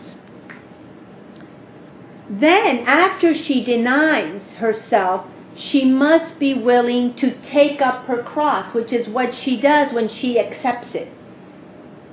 Then, 2.32 2.86
after 2.88 3.36
she 3.36 3.62
denies 3.62 4.42
herself, 4.58 5.26
she 5.54 5.84
must 5.84 6.40
be 6.40 6.54
willing 6.54 7.14
to 7.16 7.36
take 7.42 7.82
up 7.82 8.06
her 8.06 8.24
cross, 8.24 8.74
which 8.74 8.94
is 8.94 9.10
what 9.10 9.36
she 9.36 9.60
does 9.60 9.92
when 9.92 10.08
she 10.08 10.40
accepts 10.40 10.96
it. 10.96 11.10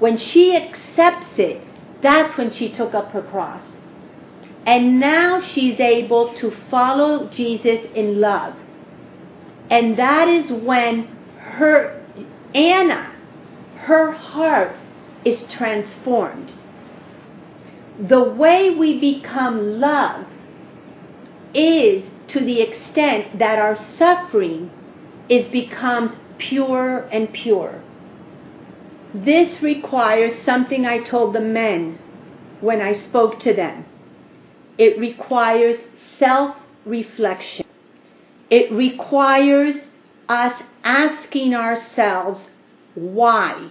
When 0.01 0.19
she 0.19 0.57
accepts 0.57 1.39
it, 1.39 1.63
that's 2.03 2.37
when 2.37 2.53
she 2.53 2.69
took 2.69 2.95
up 2.95 3.13
her 3.13 3.23
cross. 3.23 3.63
And 4.67 4.99
now 4.99 5.41
she's 5.41 5.79
able 5.79 6.35
to 6.35 6.51
follow 6.69 7.29
Jesus 7.29 7.87
in 7.95 8.21
love. 8.21 8.55
And 9.71 9.97
that 9.99 10.27
is 10.27 10.51
when 10.51 11.05
her, 11.39 12.05
Anna, 12.55 13.13
her 13.77 14.11
heart 14.11 14.75
is 15.25 15.41
transformed. 15.49 16.53
The 17.99 18.23
way 18.23 18.71
we 18.71 19.01
become 19.01 19.81
love 19.81 20.27
is 21.53 22.05
to 22.29 22.39
the 22.39 22.61
extent 22.61 23.41
that 23.41 23.59
our 23.59 23.77
suffering 23.99 24.71
is 25.29 25.49
becomes 25.49 26.15
pure 26.39 27.09
and 27.11 27.33
pure. 27.33 27.83
This 29.13 29.61
requires 29.63 30.45
something 30.45 30.87
I 30.87 30.99
told 30.99 31.35
the 31.35 31.41
men 31.41 31.99
when 32.61 32.81
I 32.81 33.03
spoke 33.09 33.41
to 33.41 33.53
them. 33.53 33.85
It 34.77 34.97
requires 34.99 35.81
self 36.21 36.57
reflection. 36.85 37.67
It 38.49 38.71
requires 38.71 39.75
us 40.29 40.63
asking 40.85 41.55
ourselves 41.55 42.43
why. 42.95 43.71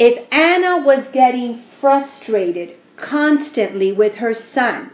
If 0.00 0.26
Anna 0.32 0.84
was 0.84 1.06
getting 1.12 1.62
frustrated 1.80 2.76
constantly 2.96 3.92
with 3.92 4.16
her 4.16 4.34
son, 4.34 4.90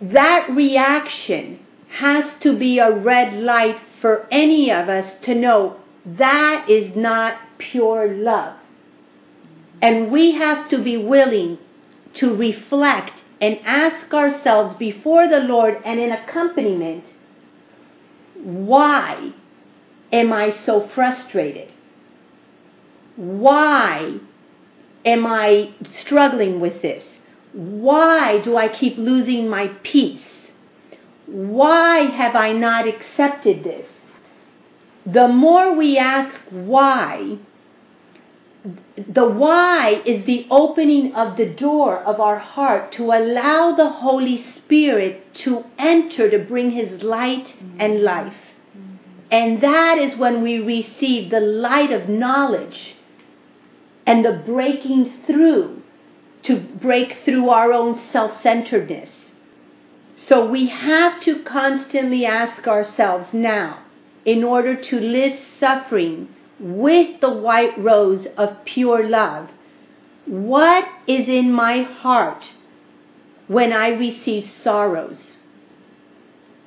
that 0.00 0.48
reaction 0.50 1.60
has 1.88 2.30
to 2.40 2.56
be 2.56 2.78
a 2.78 2.90
red 2.90 3.34
light 3.34 3.78
for 4.00 4.26
any 4.30 4.70
of 4.70 4.88
us 4.88 5.14
to 5.22 5.34
know 5.34 5.76
that 6.04 6.68
is 6.68 6.94
not 6.94 7.38
pure 7.58 8.08
love. 8.08 8.56
And 9.82 10.10
we 10.10 10.32
have 10.32 10.68
to 10.70 10.78
be 10.82 10.96
willing 10.96 11.58
to 12.14 12.34
reflect 12.34 13.12
and 13.40 13.58
ask 13.64 14.12
ourselves 14.12 14.76
before 14.76 15.28
the 15.28 15.40
Lord 15.40 15.80
and 15.84 16.00
in 16.00 16.10
accompaniment, 16.10 17.04
why 18.34 19.32
am 20.12 20.32
I 20.32 20.50
so 20.50 20.88
frustrated? 20.88 21.72
Why 23.16 24.20
am 25.04 25.26
I 25.26 25.70
struggling 26.00 26.60
with 26.60 26.82
this? 26.82 27.04
Why 27.52 28.40
do 28.40 28.56
I 28.56 28.68
keep 28.68 28.96
losing 28.98 29.48
my 29.48 29.68
peace? 29.82 30.22
Why 31.26 32.00
have 32.00 32.36
I 32.36 32.52
not 32.52 32.86
accepted 32.86 33.64
this? 33.64 33.86
The 35.06 35.28
more 35.28 35.74
we 35.74 35.96
ask 35.96 36.34
why, 36.50 37.38
the 38.96 39.26
why 39.26 40.02
is 40.04 40.26
the 40.26 40.46
opening 40.50 41.14
of 41.14 41.36
the 41.36 41.46
door 41.46 41.98
of 41.98 42.20
our 42.20 42.38
heart 42.38 42.92
to 42.92 43.04
allow 43.12 43.74
the 43.74 43.88
Holy 43.88 44.44
Spirit 44.56 45.34
to 45.36 45.64
enter 45.78 46.30
to 46.30 46.38
bring 46.38 46.72
His 46.72 47.02
light 47.02 47.46
mm-hmm. 47.46 47.80
and 47.80 48.02
life. 48.02 48.34
And 49.30 49.60
that 49.62 49.98
is 49.98 50.16
when 50.18 50.42
we 50.42 50.58
receive 50.58 51.30
the 51.30 51.40
light 51.40 51.92
of 51.92 52.08
knowledge 52.08 52.94
and 54.08 54.24
the 54.24 54.32
breaking 54.32 55.12
through 55.26 55.82
to 56.42 56.58
break 56.58 57.18
through 57.26 57.50
our 57.50 57.74
own 57.74 58.00
self 58.10 58.40
centeredness. 58.42 59.10
So 60.16 60.46
we 60.46 60.66
have 60.68 61.20
to 61.24 61.42
constantly 61.42 62.24
ask 62.24 62.66
ourselves 62.66 63.26
now, 63.34 63.84
in 64.24 64.42
order 64.42 64.74
to 64.74 64.98
live 64.98 65.38
suffering 65.60 66.34
with 66.58 67.20
the 67.20 67.30
white 67.30 67.76
rose 67.78 68.26
of 68.38 68.64
pure 68.64 69.06
love, 69.06 69.50
what 70.24 70.88
is 71.06 71.28
in 71.28 71.52
my 71.52 71.82
heart 71.82 72.44
when 73.46 73.74
I 73.74 73.88
receive 73.88 74.50
sorrows? 74.64 75.18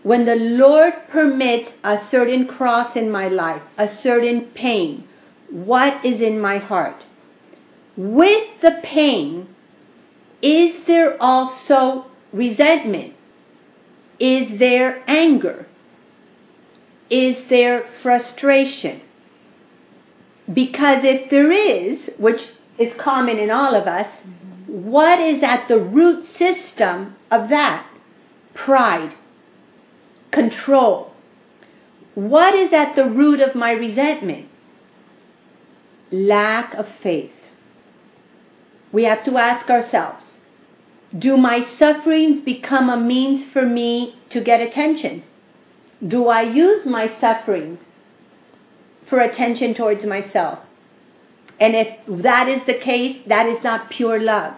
When 0.04 0.26
the 0.26 0.36
Lord 0.36 0.94
permits 1.10 1.72
a 1.84 2.08
certain 2.08 2.46
cross 2.46 2.96
in 2.96 3.10
my 3.10 3.28
life, 3.30 3.64
a 3.80 3.88
certain 3.88 4.46
pain, 4.54 5.08
what 5.50 6.06
is 6.06 6.22
in 6.22 6.40
my 6.40 6.60
heart? 6.60 7.04
With 7.98 8.62
the 8.62 8.80
pain, 8.84 9.54
is 10.42 10.86
there 10.88 11.22
also 11.22 12.06
resentment? 12.32 13.14
Is 14.20 14.60
there 14.60 15.04
anger? 15.08 15.68
Is 17.10 17.38
there 17.50 17.86
frustration? 18.02 19.02
Because 20.52 21.04
if 21.04 21.30
there 21.30 21.52
is, 21.52 22.10
which 22.18 22.42
is 22.78 22.94
common 22.98 23.38
in 23.38 23.52
all 23.52 23.76
of 23.76 23.88
us, 23.88 24.08
what 24.68 25.20
is 25.20 25.44
at 25.44 25.68
the 25.68 25.80
root 25.80 26.26
system 26.38 27.16
of 27.30 27.50
that? 27.50 27.86
Pride, 28.54 29.16
control. 30.32 31.12
What 32.16 32.54
is 32.54 32.72
at 32.74 32.96
the 32.96 33.06
root 33.06 33.40
of 33.42 33.56
my 33.56 33.72
resentment? 33.72 34.48
Lack 36.12 36.74
of 36.74 36.88
faith. 37.02 37.32
We 38.92 39.04
have 39.06 39.24
to 39.26 39.38
ask 39.38 39.70
ourselves 39.70 40.24
do 41.18 41.36
my 41.36 41.68
sufferings 41.78 42.42
become 42.42 42.90
a 42.90 42.98
means 42.98 43.52
for 43.52 43.66
me 43.66 44.16
to 44.30 44.40
get 44.40 44.62
attention? 44.62 45.24
Do 46.06 46.28
I 46.30 46.44
use 46.44 46.86
my 46.86 47.12
suffering 47.20 47.80
for 49.10 49.20
attention 49.20 49.74
towards 49.74 50.06
myself? 50.06 50.60
And 51.60 51.76
if 51.76 51.98
that 52.08 52.48
is 52.48 52.66
the 52.66 52.74
case, 52.74 53.22
that 53.28 53.46
is 53.46 53.62
not 53.64 53.90
pure 53.90 54.20
love. 54.20 54.56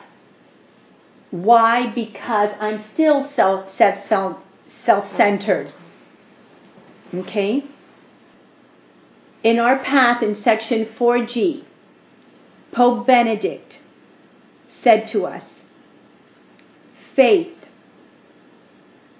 Why? 1.31 1.87
Because 1.87 2.51
I'm 2.59 2.83
still 2.93 3.29
self 3.35 3.75
self 3.77 4.37
self 4.85 5.17
centered. 5.17 5.73
Okay? 7.13 7.65
In 9.43 9.59
our 9.59 9.79
path 9.83 10.21
in 10.21 10.41
section 10.41 10.85
4G, 10.85 11.65
Pope 12.71 13.05
Benedict 13.05 13.79
said 14.83 15.07
to 15.09 15.25
us, 15.25 15.43
faith, 17.15 17.55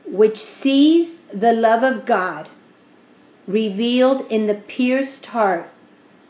which 0.06 0.44
sees 0.62 1.18
the 1.34 1.54
love 1.54 1.84
of 1.84 2.06
God 2.06 2.50
revealed 3.48 4.30
in 4.32 4.48
the 4.48 4.56
pierced 4.56 5.26
heart 5.28 5.70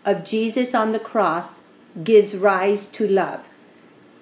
of 0.06 0.26
Jesus 0.26 0.74
on 0.74 0.92
the 0.92 1.00
cross, 1.00 1.50
gives 2.04 2.34
rise 2.34 2.86
to 2.94 3.08
love. 3.08 3.42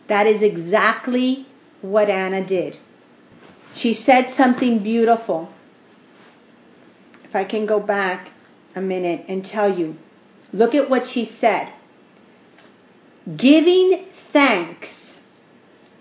That 0.07 0.27
is 0.27 0.41
exactly 0.41 1.47
what 1.81 2.09
Anna 2.09 2.45
did. 2.45 2.77
She 3.75 4.03
said 4.05 4.33
something 4.35 4.83
beautiful. 4.83 5.49
If 7.23 7.35
I 7.35 7.45
can 7.45 7.65
go 7.65 7.79
back 7.79 8.31
a 8.75 8.81
minute 8.81 9.25
and 9.29 9.45
tell 9.45 9.77
you, 9.77 9.95
look 10.51 10.75
at 10.75 10.89
what 10.89 11.09
she 11.09 11.31
said. 11.39 11.71
Giving 13.37 14.05
thanks 14.33 14.89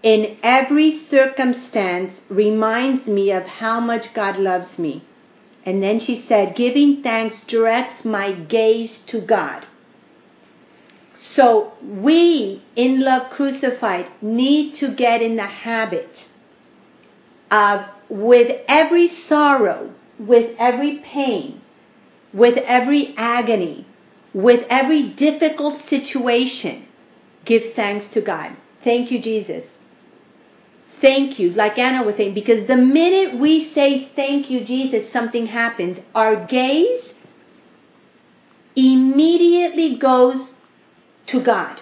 in 0.02 0.38
every 0.42 1.04
circumstance 1.06 2.14
reminds 2.28 3.06
me 3.06 3.30
of 3.30 3.44
how 3.44 3.80
much 3.80 4.14
God 4.14 4.38
loves 4.38 4.78
me. 4.78 5.04
And 5.64 5.82
then 5.82 6.00
she 6.00 6.24
said, 6.26 6.56
giving 6.56 7.02
thanks 7.02 7.36
directs 7.46 8.04
my 8.04 8.32
gaze 8.32 9.00
to 9.08 9.20
God. 9.20 9.66
So 11.34 11.74
we 11.82 12.62
in 12.76 13.00
Love 13.00 13.30
Crucified 13.30 14.10
need 14.22 14.74
to 14.76 14.94
get 14.94 15.20
in 15.20 15.36
the 15.36 15.46
habit 15.46 16.24
of, 17.50 17.84
with 18.08 18.62
every 18.66 19.08
sorrow, 19.08 19.92
with 20.18 20.56
every 20.58 20.96
pain, 20.96 21.60
with 22.32 22.56
every 22.56 23.14
agony, 23.18 23.86
with 24.32 24.64
every 24.70 25.02
difficult 25.10 25.86
situation, 25.90 26.86
give 27.44 27.74
thanks 27.74 28.06
to 28.14 28.22
God. 28.22 28.56
Thank 28.82 29.10
you, 29.10 29.20
Jesus 29.20 29.64
thank 31.00 31.38
you, 31.38 31.50
like 31.52 31.78
Anna 31.78 32.02
was 32.04 32.16
saying, 32.16 32.34
because 32.34 32.66
the 32.66 32.76
minute 32.76 33.38
we 33.38 33.72
say 33.74 34.10
thank 34.14 34.50
you, 34.50 34.64
Jesus, 34.64 35.12
something 35.12 35.46
happens. 35.46 35.98
Our 36.14 36.46
gaze 36.46 37.10
immediately 38.76 39.96
goes 39.96 40.48
to 41.26 41.42
God 41.42 41.80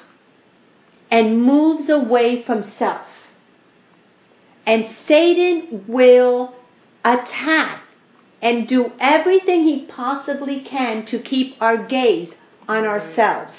and 1.10 1.42
moves 1.42 1.88
away 1.88 2.42
from 2.44 2.72
self. 2.78 3.06
And 4.66 4.94
Satan 5.06 5.84
will 5.88 6.54
attack 7.04 7.82
and 8.42 8.68
do 8.68 8.92
everything 9.00 9.64
he 9.64 9.86
possibly 9.86 10.60
can 10.60 11.06
to 11.06 11.18
keep 11.18 11.56
our 11.60 11.76
gaze 11.86 12.30
on 12.68 12.84
ourselves. 12.84 13.54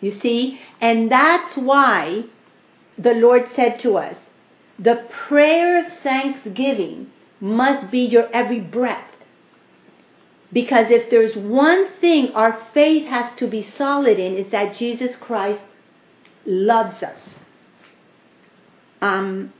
You 0.00 0.18
see? 0.20 0.60
And 0.80 1.10
that's 1.10 1.56
why 1.56 2.24
the 2.96 3.14
Lord 3.14 3.48
said 3.54 3.80
to 3.80 3.96
us, 3.96 4.16
the 4.78 5.06
prayer 5.28 5.84
of 5.84 5.92
thanksgiving 6.02 7.10
must 7.40 7.90
be 7.90 8.00
your 8.00 8.30
every 8.34 8.60
breath. 8.60 9.10
Because 10.52 10.86
if 10.90 11.10
there's 11.10 11.36
one 11.36 11.88
thing 12.00 12.30
our 12.34 12.66
faith 12.72 13.06
has 13.08 13.36
to 13.38 13.48
be 13.48 13.68
solid 13.76 14.18
in, 14.18 14.36
is 14.36 14.50
that 14.52 14.76
Jesus 14.76 15.16
Christ 15.20 15.62
loves 16.44 17.02
us. 17.02 17.18
Um, 19.02 19.52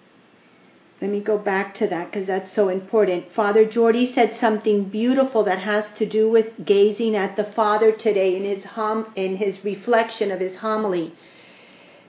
let 1.00 1.10
me 1.10 1.20
go 1.20 1.36
back 1.36 1.74
to 1.76 1.86
that 1.88 2.10
because 2.10 2.26
that's 2.26 2.54
so 2.54 2.68
important. 2.70 3.26
Father 3.34 3.66
Jordy 3.66 4.12
said 4.14 4.38
something 4.40 4.88
beautiful 4.88 5.44
that 5.44 5.58
has 5.58 5.84
to 5.98 6.06
do 6.06 6.30
with 6.30 6.46
gazing 6.64 7.14
at 7.14 7.36
the 7.36 7.44
Father 7.54 7.92
today 7.92 8.34
in 8.36 8.44
his 8.44 8.64
hom- 8.64 9.12
in 9.14 9.36
his 9.36 9.62
reflection 9.62 10.30
of 10.30 10.40
his 10.40 10.56
homily. 10.56 11.14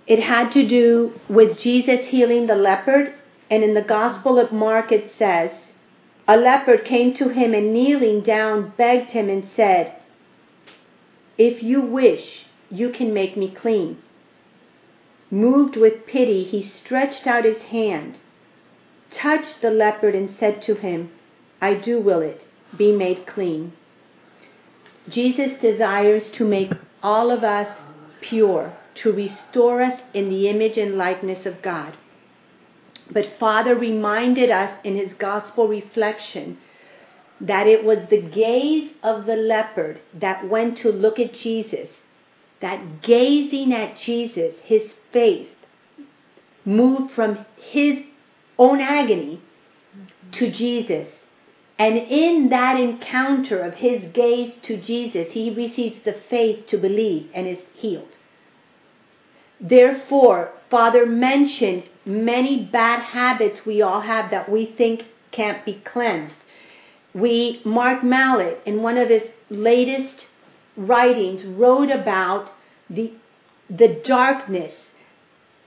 It 0.08 0.20
had 0.20 0.52
to 0.54 0.68
do 0.68 1.14
with 1.30 1.60
Jesus 1.60 2.08
healing 2.08 2.48
the 2.48 2.56
leopard, 2.56 3.14
and 3.50 3.64
in 3.64 3.74
the 3.74 3.82
Gospel 3.82 4.40
of 4.40 4.52
Mark 4.52 4.92
it 4.92 5.12
says, 5.18 5.52
a 6.28 6.38
leopard 6.38 6.84
came 6.84 7.14
to 7.16 7.30
him 7.30 7.54
and 7.54 7.74
kneeling 7.74 8.22
down 8.22 8.74
begged 8.78 9.12
him 9.12 9.30
and 9.30 9.50
said, 9.56 9.96
If 11.38 11.64
you 11.64 11.82
wish, 11.82 12.46
you 12.70 12.90
can 12.90 13.14
make 13.14 13.38
me 13.38 13.54
clean. 13.54 14.00
Moved 15.32 15.78
with 15.78 16.06
pity, 16.06 16.44
he 16.44 16.64
stretched 16.64 17.28
out 17.28 17.46
his 17.46 17.62
hand 17.64 18.18
touched 19.12 19.62
the 19.62 19.70
leopard 19.70 20.16
and 20.16 20.36
said 20.40 20.62
to 20.64 20.76
him, 20.76 21.12
I 21.62 21.74
do 21.74 22.00
will 22.00 22.22
it, 22.22 22.42
be 22.78 22.92
made 22.92 23.26
clean. 23.26 23.74
Jesus 25.10 25.60
desires 25.62 26.24
to 26.38 26.44
make 26.44 26.72
all 27.02 27.32
of 27.32 27.44
us 27.44 27.78
pure, 28.22 28.74
to 29.04 29.12
restore 29.12 29.82
us 29.82 30.00
in 30.14 30.30
the 30.30 30.48
image 30.48 30.78
and 30.78 30.98
likeness 30.98 31.46
of 31.46 31.62
God. 31.62 31.96
But 33.12 33.40
Father 33.40 33.76
reminded 33.76 34.50
us 34.50 34.80
in 34.84 34.96
his 34.96 35.14
gospel 35.14 35.68
reflection 35.68 36.58
that 37.40 37.68
it 37.68 37.84
was 37.84 38.00
the 38.10 38.22
gaze 38.22 38.92
of 39.04 39.26
the 39.26 39.36
leopard 39.36 40.02
that 40.14 40.50
went 40.50 40.78
to 40.80 40.90
look 40.90 41.20
at 41.20 41.34
Jesus, 41.34 41.90
that 42.62 43.02
gazing 43.02 43.74
at 43.74 43.98
Jesus, 44.00 44.56
his 44.64 44.94
faith 45.14 45.50
moved 46.66 47.14
from 47.14 47.46
his 47.56 48.00
own 48.58 48.82
agony 48.82 49.42
to 50.34 50.52
Jesus. 50.52 51.08
And 51.80 51.96
in 51.98 52.50
that 52.50 52.80
encounter 52.80 53.62
of 53.62 53.76
his 53.76 54.12
gaze 54.12 54.56
to 54.64 54.82
Jesus, 54.82 55.32
he 55.32 55.54
receives 55.54 56.00
the 56.04 56.20
faith 56.30 56.66
to 56.68 56.78
believe 56.78 57.30
and 57.36 57.48
is 57.48 57.60
healed. 57.76 58.17
Therefore, 59.60 60.52
Father 60.70 61.06
mentioned 61.06 61.84
many 62.06 62.64
bad 62.64 63.02
habits 63.02 63.66
we 63.66 63.82
all 63.82 64.02
have 64.02 64.32
that 64.32 64.50
we 64.50 64.66
think 64.66 65.06
can't 65.32 65.66
be 65.66 65.82
cleansed. 65.84 66.36
We, 67.14 67.62
Mark 67.66 68.04
Mallett, 68.04 68.62
in 68.66 68.82
one 68.82 68.98
of 68.98 69.10
his 69.10 69.24
latest 69.50 70.26
writings, 70.76 71.44
wrote 71.44 71.90
about 71.90 72.52
the, 72.90 73.14
the 73.70 73.88
darkness 74.04 74.74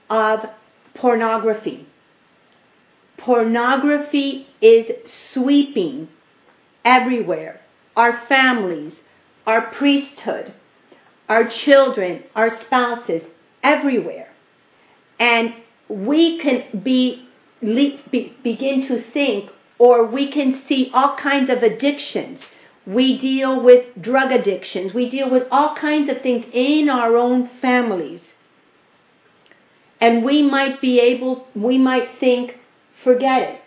of 0.08 0.46
pornography 0.94 1.86
pornography 3.20 4.46
is 4.62 4.90
sweeping 5.32 6.08
everywhere 6.84 7.60
our 7.96 8.22
families, 8.28 8.94
our 9.46 9.60
priesthood, 9.72 10.52
our 11.28 11.46
children, 11.46 12.22
our 12.34 12.58
spouses, 12.62 13.22
everywhere. 13.62 14.28
And 15.18 15.54
we 15.88 16.38
can 16.38 16.80
be, 16.82 17.28
be, 17.60 18.36
begin 18.42 18.86
to 18.88 19.02
think, 19.12 19.50
or 19.78 20.04
we 20.04 20.30
can 20.30 20.62
see 20.66 20.90
all 20.92 21.16
kinds 21.16 21.50
of 21.50 21.62
addictions. 21.62 22.40
We 22.86 23.18
deal 23.18 23.62
with 23.62 24.00
drug 24.00 24.32
addictions. 24.32 24.94
We 24.94 25.10
deal 25.10 25.30
with 25.30 25.46
all 25.50 25.74
kinds 25.74 26.10
of 26.10 26.22
things 26.22 26.46
in 26.52 26.88
our 26.88 27.16
own 27.16 27.50
families. 27.60 28.20
And 30.00 30.24
we 30.24 30.42
might 30.42 30.80
be 30.80 30.98
able, 30.98 31.46
we 31.54 31.76
might 31.76 32.18
think, 32.18 32.56
forget 33.04 33.42
it. 33.42 33.60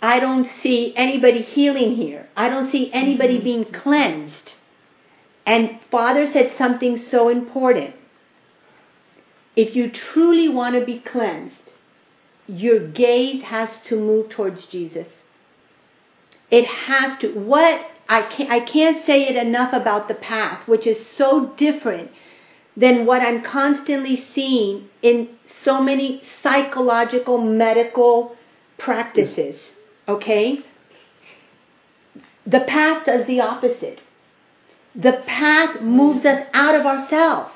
I 0.00 0.20
don't 0.20 0.48
see 0.62 0.94
anybody 0.96 1.42
healing 1.42 1.96
here. 1.96 2.28
I 2.36 2.48
don't 2.48 2.70
see 2.70 2.92
anybody 2.92 3.36
mm-hmm. 3.36 3.44
being 3.44 3.64
cleansed. 3.64 4.52
And 5.46 5.80
Father 5.90 6.30
said 6.30 6.52
something 6.56 6.98
so 6.98 7.28
important. 7.28 7.94
If 9.56 9.76
you 9.76 9.90
truly 9.90 10.48
want 10.48 10.74
to 10.74 10.84
be 10.84 10.98
cleansed, 10.98 11.70
your 12.46 12.80
gaze 12.88 13.42
has 13.44 13.78
to 13.84 13.96
move 13.96 14.30
towards 14.30 14.66
Jesus. 14.66 15.08
It 16.50 16.66
has 16.66 17.18
to. 17.20 17.32
What 17.32 17.86
I 18.08 18.22
can't, 18.22 18.50
I 18.50 18.60
can't 18.60 19.04
say 19.06 19.28
it 19.28 19.36
enough 19.36 19.72
about 19.72 20.08
the 20.08 20.14
path, 20.14 20.68
which 20.68 20.86
is 20.86 21.06
so 21.06 21.54
different 21.56 22.10
than 22.76 23.06
what 23.06 23.22
I'm 23.22 23.42
constantly 23.42 24.24
seeing 24.34 24.88
in 25.00 25.28
so 25.62 25.80
many 25.80 26.22
psychological, 26.42 27.38
medical, 27.38 28.36
practices, 28.78 29.56
okay? 30.08 30.58
The 32.46 32.60
path 32.60 33.06
does 33.06 33.26
the 33.26 33.40
opposite. 33.40 34.00
The 34.94 35.22
path 35.26 35.80
moves 35.80 36.26
us 36.26 36.46
out 36.52 36.74
of 36.74 36.84
ourselves. 36.84 37.53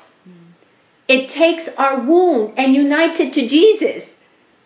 It 1.09 1.31
takes 1.31 1.67
our 1.75 2.01
wound 2.01 2.53
and 2.55 2.75
unites 2.75 3.19
it 3.19 3.33
to 3.33 3.47
Jesus. 3.47 4.03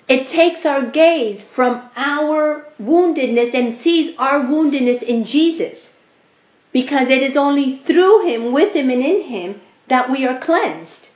It 0.09 0.29
takes 0.29 0.65
our 0.65 0.85
gaze 0.85 1.41
from 1.55 1.89
our 1.95 2.67
woundedness 2.81 3.53
and 3.53 3.81
sees 3.81 4.13
our 4.19 4.41
woundedness 4.41 5.01
in 5.01 5.23
Jesus. 5.23 5.79
Because 6.73 7.07
it 7.07 7.23
is 7.23 7.37
only 7.37 7.81
through 7.87 8.27
Him, 8.27 8.51
with 8.51 8.75
Him, 8.75 8.89
and 8.89 9.01
in 9.01 9.21
Him 9.21 9.61
that 9.87 10.11
we 10.11 10.25
are 10.25 10.37
cleansed. 10.37 11.07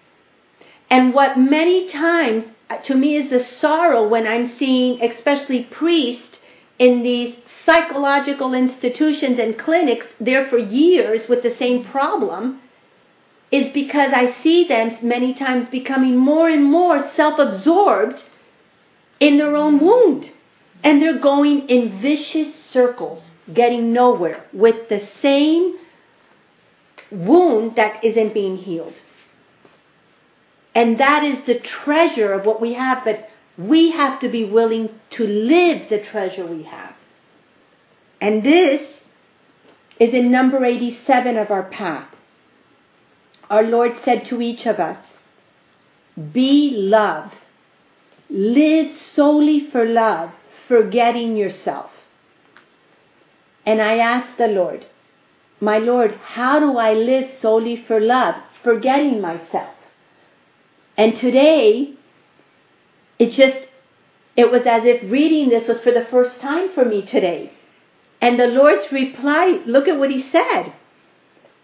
And 0.90 1.14
what 1.14 1.38
many 1.38 1.90
times 1.90 2.46
uh, 2.70 2.78
to 2.78 2.96
me 2.96 3.18
is 3.18 3.30
the 3.30 3.44
sorrow 3.60 4.08
when 4.08 4.26
I'm 4.26 4.58
seeing, 4.58 5.02
especially 5.02 5.64
priests 5.64 6.38
in 6.80 7.04
these 7.04 7.36
psychological 7.66 8.54
institutions 8.54 9.40
and 9.40 9.60
clinics 9.60 10.06
there 10.22 10.48
for 10.48 10.58
years 10.58 11.28
with 11.28 11.44
the 11.44 11.56
same 11.58 11.84
problem, 11.84 12.62
is 13.52 13.74
because 13.74 14.12
I 14.14 14.36
see 14.44 14.68
them 14.68 14.98
many 15.02 15.34
times 15.34 15.70
becoming 15.70 16.18
more 16.18 16.50
and 16.50 16.66
more 16.66 17.12
self 17.16 17.40
absorbed 17.40 18.22
in 19.20 19.38
their 19.38 19.56
own 19.56 19.80
wound. 19.80 20.32
And 20.84 21.02
they're 21.02 21.20
going 21.20 21.70
in 21.70 22.00
vicious 22.00 22.54
circles, 22.72 23.24
getting 23.52 23.94
nowhere 23.94 24.46
with 24.54 24.90
the 24.90 25.08
same 25.22 25.78
wound 27.10 27.76
that 27.78 28.04
isn't 28.04 28.34
being 28.34 28.58
healed. 28.58 28.94
And 30.76 31.00
that 31.00 31.24
is 31.24 31.46
the 31.46 31.60
treasure 31.60 32.34
of 32.34 32.46
what 32.46 32.62
we 32.62 32.74
have, 32.74 33.04
but 33.04 33.30
we 33.58 33.92
have 33.92 34.20
to 34.20 34.30
be 34.30 34.44
willing 34.44 34.90
to 35.12 35.26
live 35.26 35.90
the 35.90 36.00
treasure 36.00 36.46
we 36.46 36.64
have. 36.64 36.94
And 38.22 38.44
this 38.44 38.88
is 40.00 40.14
in 40.14 40.32
number 40.32 40.64
87 40.64 41.38
of 41.38 41.50
our 41.50 41.64
path. 41.64 42.08
Our 43.50 43.64
Lord 43.64 43.98
said 44.04 44.26
to 44.26 44.42
each 44.42 44.66
of 44.66 44.80
us, 44.80 44.98
Be 46.34 46.72
love. 46.76 47.32
Live 48.30 48.92
solely 49.16 49.70
for 49.70 49.86
love, 49.86 50.32
forgetting 50.68 51.38
yourself. 51.38 51.92
And 53.66 53.82
I 53.82 53.98
asked 53.98 54.38
the 54.38 54.48
Lord, 54.48 54.86
My 55.62 55.78
Lord, 55.78 56.20
how 56.24 56.60
do 56.60 56.78
I 56.78 56.94
live 56.94 57.30
solely 57.40 57.76
for 57.76 58.00
love, 58.00 58.36
forgetting 58.64 59.22
myself? 59.22 59.76
And 60.98 61.16
today, 61.16 61.94
it 63.20 63.32
just, 63.32 63.68
it 64.36 64.52
was 64.52 64.64
as 64.66 64.84
if 64.84 65.10
reading 65.10 65.50
this 65.50 65.68
was 65.68 65.80
for 65.82 65.92
the 65.92 66.08
first 66.10 66.40
time 66.42 66.74
for 66.74 66.84
me 66.84 67.06
today. 67.06 67.52
And 68.22 68.40
the 68.40 68.48
Lord's 68.48 68.92
reply, 68.92 69.62
look 69.66 69.88
at 69.88 70.00
what 70.00 70.12
he 70.12 70.30
said. 70.32 70.74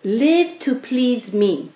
Live 0.04 0.60
to 0.60 0.76
please 0.76 1.32
me. 1.32 1.72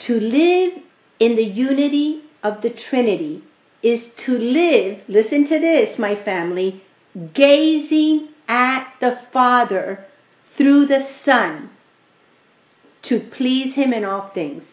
To 0.00 0.18
live 0.18 0.82
in 1.18 1.36
the 1.36 1.44
unity 1.44 2.22
of 2.42 2.62
the 2.62 2.70
Trinity 2.70 3.42
is 3.82 4.04
to 4.24 4.38
live, 4.38 5.02
listen 5.08 5.46
to 5.48 5.58
this, 5.58 5.98
my 5.98 6.14
family, 6.14 6.82
gazing 7.34 8.28
at 8.48 8.92
the 9.00 9.18
Father 9.32 10.06
through 10.56 10.86
the 10.86 11.06
Son 11.24 11.70
to 13.02 13.20
please 13.20 13.74
Him 13.74 13.92
in 13.92 14.04
all 14.04 14.30
things. 14.30 14.64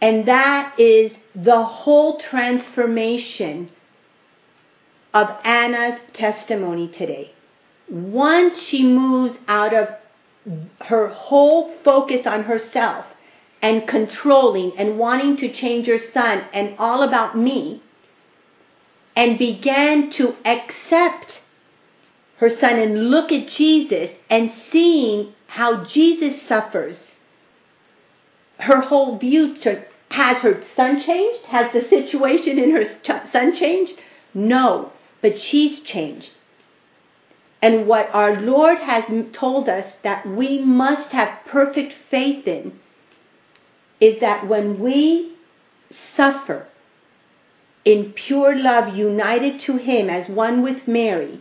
And 0.00 0.26
that 0.26 0.78
is 0.78 1.12
the 1.34 1.64
whole 1.64 2.20
transformation 2.20 3.70
of 5.14 5.28
Anna's 5.44 6.00
testimony 6.12 6.88
today. 6.88 7.32
Once 7.88 8.58
she 8.58 8.82
moves 8.82 9.38
out 9.48 9.74
of 9.74 9.88
her 10.80 11.08
whole 11.08 11.72
focus 11.84 12.26
on 12.26 12.44
herself 12.44 13.06
and 13.60 13.86
controlling 13.86 14.76
and 14.76 14.98
wanting 14.98 15.36
to 15.36 15.52
change 15.52 15.86
her 15.86 16.00
son 16.12 16.44
and 16.52 16.74
all 16.78 17.02
about 17.02 17.36
me 17.38 17.82
and 19.14 19.38
began 19.38 20.10
to 20.10 20.34
accept 20.44 21.40
her 22.38 22.50
son 22.50 22.78
and 22.78 23.08
look 23.10 23.30
at 23.30 23.48
Jesus 23.48 24.10
and 24.28 24.52
seeing 24.72 25.32
how 25.46 25.84
Jesus 25.84 26.42
suffers, 26.48 26.96
her 28.58 28.80
whole 28.80 29.18
view 29.18 29.56
to, 29.58 29.84
has 30.10 30.38
her 30.38 30.62
son 30.74 31.00
changed? 31.02 31.44
Has 31.44 31.72
the 31.72 31.88
situation 31.88 32.58
in 32.58 32.72
her 32.72 32.86
son 33.30 33.54
changed? 33.54 33.92
No, 34.34 34.92
but 35.20 35.38
she's 35.38 35.80
changed. 35.80 36.30
And 37.62 37.86
what 37.86 38.10
our 38.12 38.40
Lord 38.40 38.78
has 38.78 39.04
told 39.32 39.68
us 39.68 39.86
that 40.02 40.26
we 40.26 40.58
must 40.58 41.12
have 41.12 41.38
perfect 41.46 41.94
faith 42.10 42.48
in 42.48 42.80
is 44.00 44.20
that 44.20 44.48
when 44.48 44.80
we 44.80 45.36
suffer 46.16 46.66
in 47.84 48.12
pure 48.12 48.56
love, 48.56 48.96
united 48.96 49.60
to 49.60 49.76
Him 49.76 50.10
as 50.10 50.28
one 50.28 50.62
with 50.62 50.88
Mary, 50.88 51.40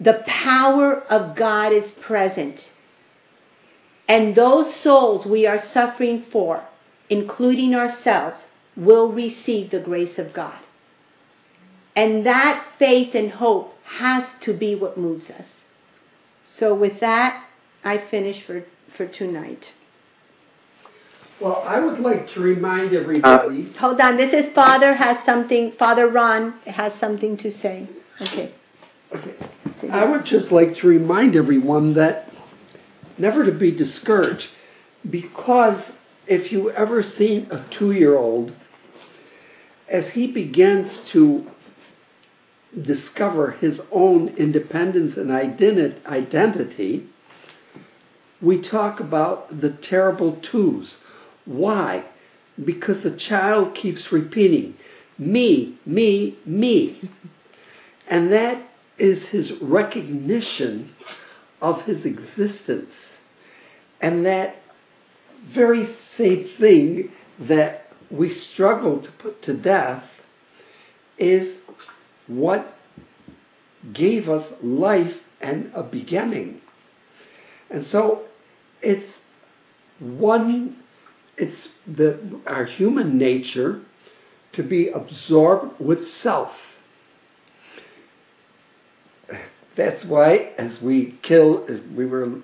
the 0.00 0.24
power 0.26 1.00
of 1.04 1.36
God 1.36 1.72
is 1.72 1.92
present. 1.92 2.64
And 4.08 4.34
those 4.34 4.74
souls 4.74 5.24
we 5.24 5.46
are 5.46 5.62
suffering 5.72 6.26
for, 6.32 6.64
including 7.08 7.76
ourselves, 7.76 8.40
will 8.76 9.12
receive 9.12 9.70
the 9.70 9.78
grace 9.78 10.18
of 10.18 10.32
God. 10.32 10.63
And 11.96 12.26
that 12.26 12.66
faith 12.78 13.14
and 13.14 13.30
hope 13.30 13.74
has 13.84 14.24
to 14.42 14.56
be 14.56 14.74
what 14.74 14.98
moves 14.98 15.26
us. 15.30 15.46
So 16.58 16.74
with 16.74 17.00
that, 17.00 17.44
I 17.84 18.02
finish 18.10 18.44
for, 18.46 18.64
for 18.96 19.06
tonight. 19.06 19.64
Well, 21.40 21.62
I 21.66 21.80
would 21.80 22.00
like 22.00 22.32
to 22.34 22.40
remind 22.40 22.94
everybody. 22.94 23.72
Uh, 23.74 23.78
hold 23.78 24.00
on, 24.00 24.16
this 24.16 24.32
is 24.32 24.52
Father 24.54 24.94
has 24.94 25.18
something, 25.26 25.72
Father 25.78 26.08
Ron 26.08 26.52
has 26.66 26.92
something 27.00 27.36
to 27.38 27.50
say. 27.60 27.88
Okay. 28.20 28.54
Okay. 29.14 29.34
I 29.90 30.04
would 30.04 30.24
just 30.24 30.50
like 30.50 30.76
to 30.76 30.86
remind 30.86 31.36
everyone 31.36 31.94
that 31.94 32.32
never 33.18 33.44
to 33.44 33.52
be 33.52 33.70
discouraged 33.70 34.46
because 35.08 35.82
if 36.26 36.50
you 36.50 36.70
ever 36.70 37.02
seen 37.02 37.48
a 37.50 37.66
two 37.78 37.92
year 37.92 38.16
old, 38.16 38.52
as 39.88 40.08
he 40.08 40.28
begins 40.28 40.90
to 41.10 41.50
discover 42.82 43.52
his 43.52 43.80
own 43.92 44.28
independence 44.36 45.16
and 45.16 45.30
identity, 45.30 47.06
we 48.40 48.60
talk 48.60 49.00
about 49.00 49.60
the 49.60 49.70
terrible 49.70 50.36
twos. 50.36 50.96
Why? 51.44 52.04
Because 52.62 53.02
the 53.02 53.16
child 53.16 53.74
keeps 53.74 54.12
repeating, 54.12 54.76
me, 55.18 55.78
me, 55.86 56.38
me. 56.44 57.10
And 58.06 58.32
that 58.32 58.68
is 58.98 59.22
his 59.24 59.52
recognition 59.60 60.94
of 61.60 61.82
his 61.82 62.04
existence. 62.04 62.92
And 64.00 64.26
that 64.26 64.56
very 65.46 65.94
same 66.16 66.48
thing 66.58 67.12
that 67.38 67.92
we 68.10 68.32
struggle 68.34 69.00
to 69.00 69.10
put 69.12 69.42
to 69.42 69.54
death 69.54 70.04
is 71.18 71.56
what 72.26 72.76
gave 73.92 74.28
us 74.28 74.46
life 74.62 75.14
and 75.40 75.70
a 75.74 75.82
beginning. 75.82 76.60
And 77.70 77.86
so 77.86 78.22
it's 78.80 79.10
one, 79.98 80.76
it's 81.36 81.68
the, 81.86 82.40
our 82.46 82.64
human 82.64 83.18
nature 83.18 83.82
to 84.52 84.62
be 84.62 84.88
absorbed 84.88 85.80
with 85.80 86.06
self. 86.08 86.52
That's 89.76 90.04
why, 90.04 90.52
as 90.56 90.80
we 90.80 91.18
kill, 91.22 91.66
we 91.96 92.06
were 92.06 92.40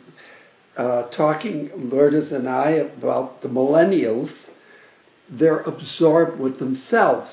uh, 0.76 1.02
talking, 1.10 1.70
Lourdes 1.90 2.32
and 2.32 2.48
I, 2.48 2.70
about 2.70 3.42
the 3.42 3.48
millennials, 3.48 4.32
they're 5.28 5.60
absorbed 5.60 6.40
with 6.40 6.58
themselves. 6.58 7.30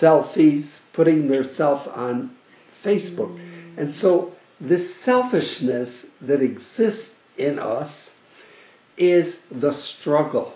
Selfies, 0.00 0.68
putting 0.98 1.28
themselves 1.28 1.88
on 1.94 2.28
Facebook. 2.84 3.40
And 3.76 3.94
so 3.94 4.32
this 4.60 4.82
selfishness 5.04 5.88
that 6.22 6.42
exists 6.42 7.04
in 7.36 7.60
us 7.60 7.92
is 8.96 9.32
the 9.48 9.74
struggle. 9.74 10.54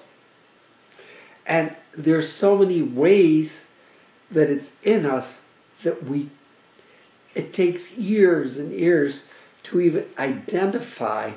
And 1.46 1.76
there's 1.96 2.32
so 2.40 2.58
many 2.58 2.82
ways 2.82 3.52
that 4.32 4.50
it's 4.50 4.66
in 4.82 5.06
us 5.06 5.28
that 5.84 6.10
we 6.10 6.28
it 7.36 7.54
takes 7.54 7.80
years 7.92 8.56
and 8.56 8.72
years 8.72 9.22
to 9.70 9.80
even 9.80 10.06
identify 10.18 11.30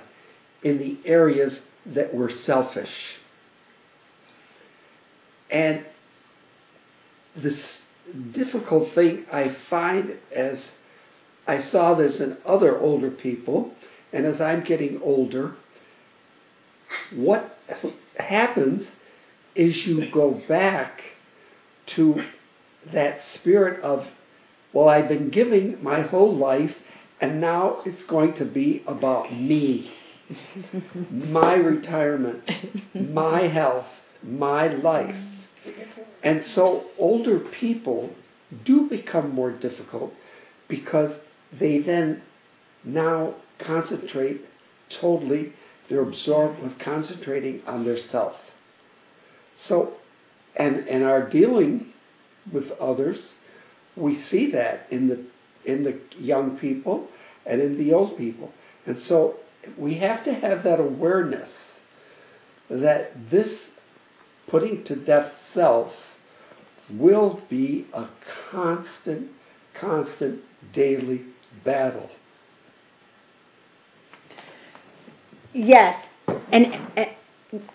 in 0.63 0.79
the 0.79 0.97
areas 1.05 1.55
that 1.85 2.11
we're 2.11 2.35
selfish. 2.35 2.89
And 5.51 5.85
this 7.35 7.61
difficult 8.33 8.93
thing 8.93 9.25
I 9.31 9.55
find 9.69 10.17
as 10.35 10.59
I 11.47 11.61
saw 11.69 11.93
this 11.93 12.17
in 12.17 12.37
other 12.45 12.79
older 12.79 13.11
people, 13.11 13.71
and 14.11 14.25
as 14.25 14.41
I'm 14.41 14.63
getting 14.63 14.99
older, 15.01 15.55
what 17.13 17.57
happens 18.17 18.87
is 19.55 19.85
you 19.85 20.09
go 20.11 20.41
back 20.47 21.01
to 21.95 22.23
that 22.93 23.19
spirit 23.35 23.81
of, 23.83 24.05
well, 24.73 24.89
I've 24.89 25.07
been 25.07 25.29
giving 25.29 25.83
my 25.83 26.01
whole 26.01 26.35
life, 26.35 26.73
and 27.21 27.39
now 27.39 27.81
it's 27.85 28.03
going 28.03 28.33
to 28.35 28.45
be 28.45 28.83
about 28.87 29.33
me, 29.33 29.91
my 31.11 31.53
retirement, 31.53 32.43
my 32.93 33.47
health, 33.47 33.85
my 34.23 34.67
life. 34.67 35.15
And 36.23 36.45
so 36.47 36.85
older 36.97 37.39
people 37.39 38.11
do 38.63 38.87
become 38.89 39.33
more 39.33 39.51
difficult 39.51 40.13
because 40.67 41.11
they 41.59 41.79
then 41.79 42.21
now 42.83 43.35
concentrate 43.59 44.41
totally, 45.01 45.53
they're 45.89 46.01
absorbed 46.01 46.61
with 46.61 46.77
concentrating 46.79 47.61
on 47.65 47.85
their 47.85 47.97
self. 47.97 48.35
So, 49.67 49.93
and, 50.55 50.87
and 50.87 51.03
our 51.03 51.29
dealing 51.29 51.93
with 52.51 52.71
others, 52.73 53.27
we 53.95 54.21
see 54.23 54.51
that 54.51 54.87
in 54.91 55.07
the, 55.07 55.25
in 55.65 55.83
the 55.83 55.99
young 56.19 56.57
people 56.57 57.07
and 57.45 57.61
in 57.61 57.77
the 57.77 57.93
old 57.93 58.17
people. 58.17 58.51
And 58.85 59.01
so 59.03 59.37
we 59.77 59.95
have 59.95 60.23
to 60.25 60.33
have 60.33 60.63
that 60.63 60.79
awareness 60.79 61.49
that 62.69 63.29
this 63.31 63.49
putting 64.47 64.83
to 64.83 64.95
death 64.95 65.31
self 65.55 65.91
will 66.89 67.41
be 67.49 67.87
a 67.93 68.07
constant, 68.51 69.31
constant 69.73 70.41
daily 70.73 71.23
battle. 71.63 72.09
Yes, 75.53 75.97
and, 76.51 76.77
and, 76.95 77.09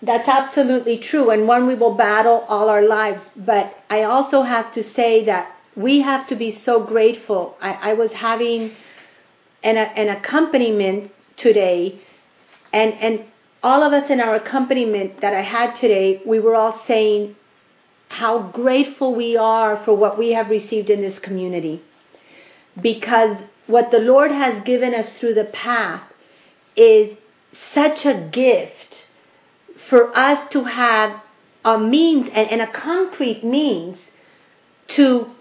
that's 0.01 0.27
absolutely 0.27 0.99
true, 0.99 1.31
and 1.31 1.47
one 1.47 1.67
we 1.67 1.75
will 1.75 1.95
battle 1.95 2.45
all 2.47 2.69
our 2.69 2.83
lives. 2.83 3.21
But 3.35 3.75
I 3.89 4.03
also 4.03 4.43
have 4.43 4.71
to 4.73 4.83
say 4.83 5.25
that 5.25 5.55
we 5.75 6.01
have 6.01 6.27
to 6.27 6.35
be 6.35 6.51
so 6.51 6.83
grateful. 6.83 7.57
I, 7.61 7.91
I 7.91 7.93
was 7.93 8.11
having 8.11 8.75
an, 9.63 9.77
an 9.77 10.09
accompaniment 10.09 11.11
today, 11.37 11.99
and, 12.71 12.93
and 12.93 13.25
all 13.63 13.83
of 13.83 13.93
us 13.93 14.09
in 14.09 14.19
our 14.19 14.35
accompaniment 14.35 15.21
that 15.21 15.33
I 15.33 15.41
had 15.41 15.75
today, 15.75 16.21
we 16.25 16.39
were 16.39 16.55
all 16.55 16.81
saying, 16.85 17.35
how 18.11 18.39
grateful 18.39 19.15
we 19.15 19.37
are 19.37 19.81
for 19.85 19.95
what 19.95 20.17
we 20.17 20.33
have 20.33 20.49
received 20.49 20.89
in 20.89 21.01
this 21.01 21.17
community. 21.19 21.81
Because 22.79 23.37
what 23.67 23.89
the 23.91 23.99
Lord 23.99 24.31
has 24.31 24.63
given 24.65 24.93
us 24.93 25.09
through 25.17 25.35
the 25.35 25.45
path 25.45 26.03
is 26.75 27.17
such 27.73 28.05
a 28.05 28.29
gift 28.31 28.97
for 29.89 30.15
us 30.17 30.49
to 30.51 30.65
have 30.65 31.21
a 31.63 31.77
means 31.77 32.29
and, 32.33 32.61
a 32.61 32.67
concrete 32.67 33.43
means 33.43 33.97
to 34.89 35.33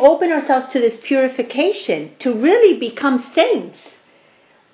open 0.00 0.30
ourselves 0.30 0.66
to 0.72 0.80
this 0.80 1.00
purification, 1.02 2.10
to 2.18 2.34
really 2.34 2.78
become 2.78 3.24
saints 3.34 3.78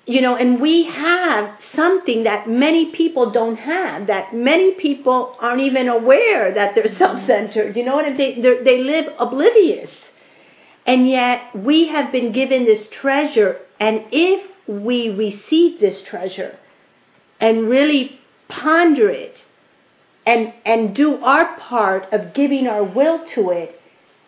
you 0.05 0.21
know, 0.21 0.35
and 0.35 0.61
we 0.61 0.83
have 0.85 1.57
something 1.75 2.23
that 2.23 2.47
many 2.47 2.91
people 2.91 3.31
don't 3.31 3.55
have, 3.55 4.07
that 4.07 4.35
many 4.35 4.73
people 4.75 5.35
aren't 5.39 5.61
even 5.61 5.87
aware 5.87 6.53
that 6.53 6.75
they're 6.75 6.83
mm-hmm. 6.83 6.97
self 6.97 7.25
centered. 7.25 7.75
You 7.75 7.83
know 7.83 7.95
what 7.95 8.05
I'm 8.05 8.15
saying? 8.15 8.41
They're, 8.41 8.63
they 8.63 8.79
live 8.83 9.11
oblivious. 9.17 9.89
And 10.85 11.09
yet 11.09 11.55
we 11.55 11.87
have 11.87 12.11
been 12.11 12.31
given 12.31 12.65
this 12.65 12.87
treasure, 12.89 13.59
and 13.79 14.05
if 14.11 14.51
we 14.67 15.09
receive 15.09 15.79
this 15.79 16.03
treasure 16.03 16.57
and 17.39 17.67
really 17.67 18.19
ponder 18.47 19.09
it 19.09 19.35
and, 20.27 20.53
and 20.65 20.95
do 20.95 21.15
our 21.23 21.57
part 21.57 22.11
of 22.13 22.35
giving 22.35 22.67
our 22.67 22.83
will 22.83 23.25
to 23.33 23.49
it, 23.49 23.81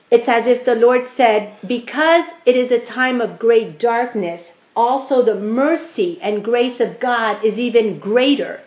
it's 0.10 0.28
as 0.28 0.48
if 0.48 0.66
the 0.66 0.74
Lord 0.74 1.02
said, 1.16 1.58
because 1.68 2.26
it 2.46 2.56
is 2.56 2.72
a 2.72 2.86
time 2.86 3.22
of 3.22 3.38
great 3.38 3.80
darkness, 3.80 4.42
also 4.78 5.24
the 5.24 5.36
mercy 5.36 6.20
and 6.22 6.44
grace 6.44 6.80
of 6.80 7.00
God 7.00 7.44
is 7.44 7.58
even 7.58 8.00
greater. 8.00 8.62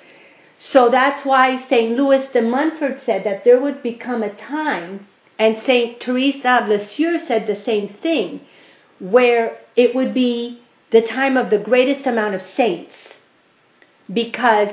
So 0.59 0.91
that's 0.91 1.25
why 1.25 1.65
St. 1.69 1.97
Louis 1.97 2.27
de 2.33 2.43
Montfort 2.43 3.01
said 3.07 3.23
that 3.25 3.45
there 3.45 3.61
would 3.61 3.83
become 3.83 4.23
a 4.23 4.35
time, 4.35 5.07
and 5.39 5.63
St. 5.65 6.01
Teresa 6.01 6.63
of 6.63 6.69
Lisieux 6.69 7.21
said 7.27 7.47
the 7.47 7.63
same 7.65 7.89
thing, 7.89 8.41
where 8.99 9.59
it 9.77 9.95
would 9.95 10.13
be 10.13 10.61
the 10.91 11.01
time 11.01 11.37
of 11.37 11.49
the 11.49 11.59
greatest 11.59 12.07
amount 12.07 12.35
of 12.35 12.43
saints. 12.57 12.93
Because 14.13 14.71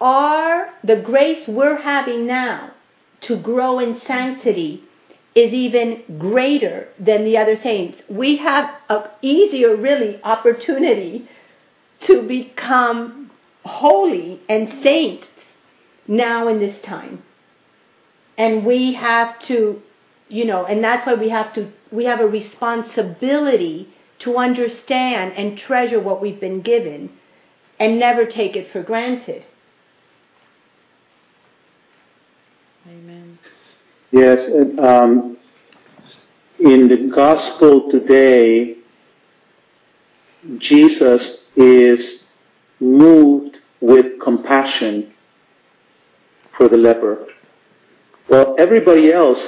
our, 0.00 0.74
the 0.84 0.96
grace 0.96 1.48
we're 1.48 1.80
having 1.80 2.26
now 2.26 2.72
to 3.22 3.36
grow 3.36 3.78
in 3.78 3.98
sanctity 4.06 4.84
is 5.36 5.52
even 5.52 6.02
greater 6.18 6.88
than 6.98 7.24
the 7.24 7.36
other 7.36 7.60
saints. 7.62 8.00
We 8.08 8.38
have 8.38 8.74
an 8.88 9.02
easier, 9.20 9.76
really, 9.76 10.18
opportunity 10.24 11.28
to 12.00 12.22
become 12.22 13.30
holy 13.62 14.40
and 14.48 14.82
saints 14.82 15.26
now 16.08 16.48
in 16.48 16.58
this 16.58 16.80
time. 16.82 17.22
And 18.38 18.64
we 18.64 18.94
have 18.94 19.38
to, 19.40 19.82
you 20.28 20.46
know, 20.46 20.64
and 20.64 20.82
that's 20.82 21.06
why 21.06 21.14
we 21.14 21.28
have 21.28 21.52
to, 21.54 21.70
we 21.90 22.06
have 22.06 22.20
a 22.20 22.26
responsibility 22.26 23.92
to 24.20 24.38
understand 24.38 25.34
and 25.34 25.58
treasure 25.58 26.00
what 26.00 26.22
we've 26.22 26.40
been 26.40 26.62
given 26.62 27.10
and 27.78 27.98
never 27.98 28.24
take 28.24 28.56
it 28.56 28.72
for 28.72 28.82
granted. 28.82 29.44
Amen. 32.88 33.15
Yes, 34.12 34.40
um, 34.78 35.36
in 36.58 36.88
the 36.88 37.10
gospel 37.14 37.90
today, 37.90 38.76
Jesus 40.58 41.38
is 41.56 42.22
moved 42.78 43.58
with 43.80 44.20
compassion 44.22 45.12
for 46.56 46.68
the 46.68 46.76
leper. 46.76 47.26
Well, 48.28 48.54
everybody 48.58 49.12
else 49.12 49.40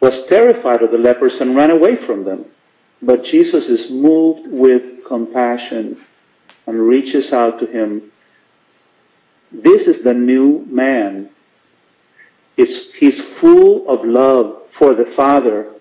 was 0.00 0.26
terrified 0.28 0.82
of 0.82 0.90
the 0.90 0.98
lepers 0.98 1.40
and 1.40 1.56
ran 1.56 1.70
away 1.70 2.04
from 2.06 2.24
them. 2.24 2.44
But 3.02 3.24
Jesus 3.24 3.66
is 3.66 3.90
moved 3.90 4.48
with 4.50 5.04
compassion 5.06 5.98
and 6.66 6.80
reaches 6.80 7.32
out 7.32 7.58
to 7.60 7.66
him. 7.66 8.10
This 9.52 9.82
is 9.82 10.02
the 10.04 10.14
new 10.14 10.66
man 10.68 11.30
is 12.58 12.88
he's 12.98 13.18
full 13.40 13.88
of 13.88 14.04
love 14.04 14.62
for 14.78 14.94
the 14.94 15.10
Father 15.16 15.72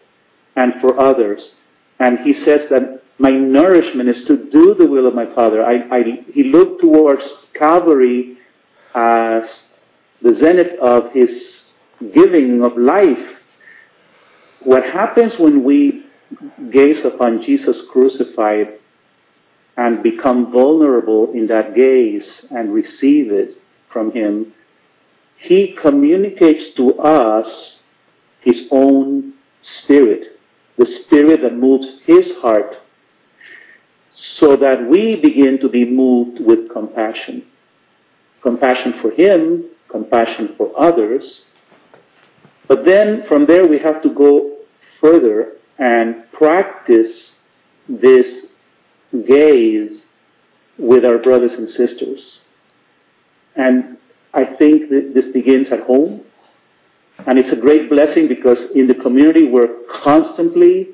and 0.55 0.73
for 0.79 0.97
others. 0.99 1.55
And 1.99 2.19
he 2.19 2.33
says 2.33 2.69
that 2.69 3.03
my 3.17 3.31
nourishment 3.31 4.07
is 4.07 4.23
to 4.25 4.49
do 4.49 4.75
the 4.75 4.85
will 4.85 5.07
of 5.07 5.15
my 5.15 5.25
Father. 5.33 5.65
I, 5.65 5.75
I, 5.91 6.03
he 6.31 6.43
looked 6.43 6.81
towards 6.81 7.23
Calvary 7.55 8.37
as 8.93 9.49
the 10.21 10.33
zenith 10.35 10.79
of 10.79 11.11
his 11.13 11.57
giving 12.13 12.63
of 12.63 12.77
life. 12.77 13.37
What 14.63 14.83
happens 14.83 15.37
when 15.39 15.63
we 15.63 16.05
gaze 16.71 17.03
upon 17.03 17.41
Jesus 17.41 17.79
crucified 17.91 18.79
and 19.77 20.03
become 20.03 20.51
vulnerable 20.51 21.31
in 21.33 21.47
that 21.47 21.75
gaze 21.75 22.45
and 22.51 22.71
receive 22.73 23.31
it 23.31 23.59
from 23.91 24.11
him 24.11 24.53
he 25.37 25.75
communicates 25.79 26.73
to 26.75 26.99
us 26.99 27.77
his 28.41 28.67
own 28.71 29.33
spirit, 29.61 30.39
the 30.77 30.85
spirit 30.85 31.41
that 31.41 31.55
moves 31.55 31.99
his 32.05 32.31
heart, 32.37 32.75
so 34.11 34.55
that 34.57 34.89
we 34.89 35.15
begin 35.15 35.59
to 35.59 35.69
be 35.69 35.85
moved 35.85 36.39
with 36.39 36.71
compassion. 36.71 37.45
Compassion 38.41 38.99
for 39.01 39.11
him, 39.11 39.65
compassion 39.89 40.55
for 40.57 40.71
others. 40.79 41.41
But 42.67 42.83
then 42.85 43.23
from 43.27 43.45
there 43.45 43.67
we 43.67 43.79
have 43.79 44.01
to 44.03 44.13
go 44.13 44.57
further 44.99 45.53
and 45.77 46.23
practice 46.31 47.33
this 47.87 48.47
gaze 49.25 50.01
with 50.77 51.05
our 51.05 51.17
brothers 51.17 51.53
and 51.53 51.69
sisters. 51.69 52.39
And 53.55 53.97
I 54.37 54.45
think 54.45 54.91
this 54.91 55.29
begins 55.33 55.69
at 55.69 55.81
home. 55.81 56.23
And 57.25 57.39
it's 57.39 57.51
a 57.51 57.55
great 57.55 57.89
blessing 57.89 58.27
because 58.27 58.59
in 58.75 58.85
the 58.85 58.93
community 58.93 59.47
we're 59.47 59.79
constantly 60.03 60.89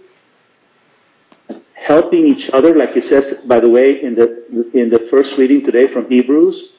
helping 1.76 2.26
each 2.26 2.50
other, 2.52 2.74
like 2.74 2.96
it 2.96 3.04
says, 3.04 3.46
by 3.46 3.60
the 3.60 3.70
way, 3.70 4.02
in 4.02 4.16
the, 4.16 4.72
in 4.74 4.90
the 4.90 5.08
first 5.12 5.38
reading 5.38 5.66
today 5.66 5.92
from 5.92 6.10
Hebrews. 6.10 6.70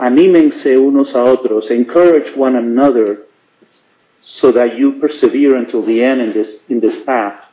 Anímense 0.00 0.64
unos 0.64 1.10
a 1.10 1.36
otros, 1.36 1.70
encourage 1.70 2.36
one 2.36 2.56
another 2.56 3.26
so 4.18 4.50
that 4.50 4.76
you 4.76 4.98
persevere 4.98 5.56
until 5.56 5.86
the 5.86 6.02
end 6.02 6.20
in 6.20 6.32
this, 6.32 6.56
in 6.68 6.80
this 6.80 7.04
path, 7.04 7.44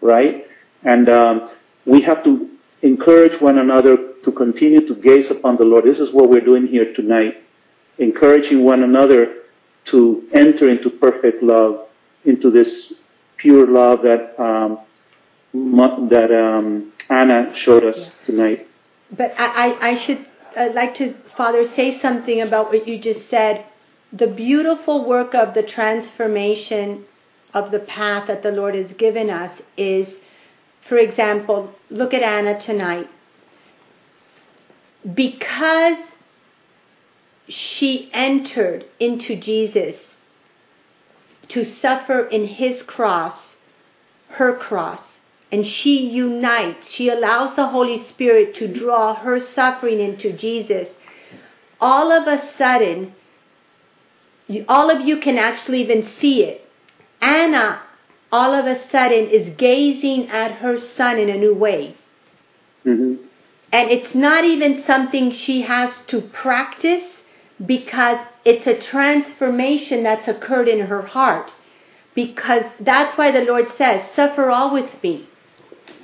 right? 0.00 0.46
And 0.84 1.10
um, 1.10 1.50
we 1.84 2.00
have 2.02 2.24
to 2.24 2.48
encourage 2.80 3.38
one 3.42 3.58
another 3.58 3.98
to 4.24 4.32
continue 4.32 4.86
to 4.86 4.94
gaze 4.94 5.30
upon 5.30 5.56
the 5.58 5.64
Lord. 5.64 5.84
This 5.84 5.98
is 5.98 6.10
what 6.14 6.30
we're 6.30 6.40
doing 6.40 6.66
here 6.66 6.94
tonight 6.94 7.44
encouraging 7.98 8.64
one 8.64 8.82
another 8.82 9.34
to 9.86 10.28
enter 10.32 10.68
into 10.68 10.90
perfect 10.90 11.42
love, 11.42 11.86
into 12.24 12.50
this 12.50 12.94
pure 13.36 13.66
love 13.66 14.02
that 14.02 14.40
um, 14.40 14.80
that 16.08 16.30
um, 16.30 16.92
Anna 17.08 17.52
showed 17.56 17.84
us 17.84 18.10
tonight. 18.26 18.66
But 19.16 19.32
I, 19.38 19.46
I, 19.46 19.88
I 19.88 20.04
should 20.04 20.26
I'd 20.56 20.74
like 20.74 20.96
to, 20.96 21.14
Father, 21.36 21.66
say 21.74 22.00
something 22.00 22.40
about 22.40 22.70
what 22.70 22.88
you 22.88 22.98
just 22.98 23.28
said. 23.30 23.64
The 24.12 24.26
beautiful 24.26 25.06
work 25.06 25.34
of 25.34 25.54
the 25.54 25.62
transformation 25.62 27.04
of 27.54 27.70
the 27.70 27.78
path 27.78 28.26
that 28.28 28.42
the 28.42 28.50
Lord 28.50 28.74
has 28.74 28.92
given 28.94 29.30
us 29.30 29.60
is, 29.76 30.08
for 30.88 30.96
example, 30.98 31.72
look 31.90 32.14
at 32.14 32.22
Anna 32.22 32.60
tonight. 32.60 33.08
Because 35.14 35.98
she 37.48 38.10
entered 38.12 38.84
into 39.00 39.36
Jesus 39.36 39.96
to 41.48 41.64
suffer 41.64 42.26
in 42.26 42.46
his 42.46 42.82
cross, 42.82 43.56
her 44.28 44.54
cross, 44.54 45.00
and 45.50 45.66
she 45.66 46.06
unites, 46.06 46.90
she 46.90 47.08
allows 47.08 47.56
the 47.56 47.68
Holy 47.68 48.06
Spirit 48.06 48.54
to 48.56 48.68
draw 48.68 49.14
her 49.14 49.40
suffering 49.40 49.98
into 49.98 50.30
Jesus. 50.32 50.88
All 51.80 52.12
of 52.12 52.26
a 52.26 52.42
sudden, 52.58 53.14
all 54.68 54.90
of 54.90 55.06
you 55.06 55.18
can 55.20 55.38
actually 55.38 55.80
even 55.80 56.06
see 56.20 56.42
it. 56.42 56.68
Anna, 57.22 57.80
all 58.30 58.52
of 58.52 58.66
a 58.66 58.86
sudden, 58.90 59.28
is 59.30 59.56
gazing 59.56 60.28
at 60.28 60.58
her 60.58 60.78
son 60.78 61.18
in 61.18 61.30
a 61.30 61.36
new 61.38 61.54
way. 61.54 61.96
Mm-hmm. 62.84 63.24
And 63.72 63.90
it's 63.90 64.14
not 64.14 64.44
even 64.44 64.84
something 64.86 65.30
she 65.30 65.62
has 65.62 65.92
to 66.08 66.20
practice 66.20 67.04
because 67.64 68.18
it's 68.44 68.66
a 68.66 68.80
transformation 68.80 70.02
that's 70.02 70.28
occurred 70.28 70.68
in 70.68 70.86
her 70.86 71.02
heart. 71.02 71.52
Because 72.14 72.64
that's 72.80 73.16
why 73.16 73.30
the 73.30 73.42
Lord 73.42 73.66
says, 73.76 74.08
Suffer 74.14 74.50
all 74.50 74.72
with 74.72 74.90
me. 75.02 75.28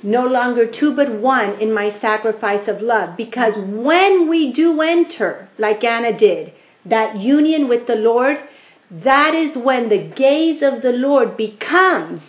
No 0.03 0.25
longer 0.25 0.65
two 0.65 0.95
but 0.95 1.11
one 1.11 1.59
in 1.59 1.73
my 1.73 1.97
sacrifice 1.99 2.67
of 2.67 2.81
love. 2.81 3.17
Because 3.17 3.53
when 3.57 4.29
we 4.29 4.53
do 4.53 4.81
enter, 4.81 5.49
like 5.57 5.83
Anna 5.83 6.17
did, 6.17 6.53
that 6.85 7.17
union 7.17 7.67
with 7.67 7.87
the 7.87 7.95
Lord, 7.95 8.37
that 8.91 9.33
is 9.33 9.57
when 9.57 9.89
the 9.89 9.97
gaze 9.97 10.61
of 10.61 10.81
the 10.81 10.91
Lord 10.91 11.35
becomes 11.35 12.21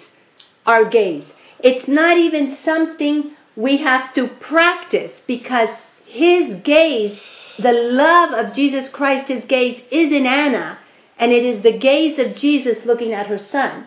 our 0.65 0.85
gaze. 0.85 1.27
It's 1.61 1.87
not 1.87 2.17
even 2.17 2.59
something 2.65 3.33
we 3.55 3.79
have 3.79 4.15
to 4.15 4.29
practice 4.29 5.13
because 5.27 5.69
His 6.07 6.63
gaze 6.63 7.21
the 7.59 7.73
love 7.73 8.33
of 8.33 8.55
Jesus 8.55 8.89
Christ, 8.89 9.29
his 9.29 9.45
gaze 9.45 9.83
is 9.91 10.13
in 10.13 10.27
Anna, 10.27 10.79
and 11.19 11.33
it 11.33 11.45
is 11.45 11.63
the 11.63 11.77
gaze 11.77 12.19
of 12.19 12.37
Jesus 12.37 12.85
looking 12.85 13.13
at 13.13 13.29
her 13.29 13.39
son. 13.39 13.87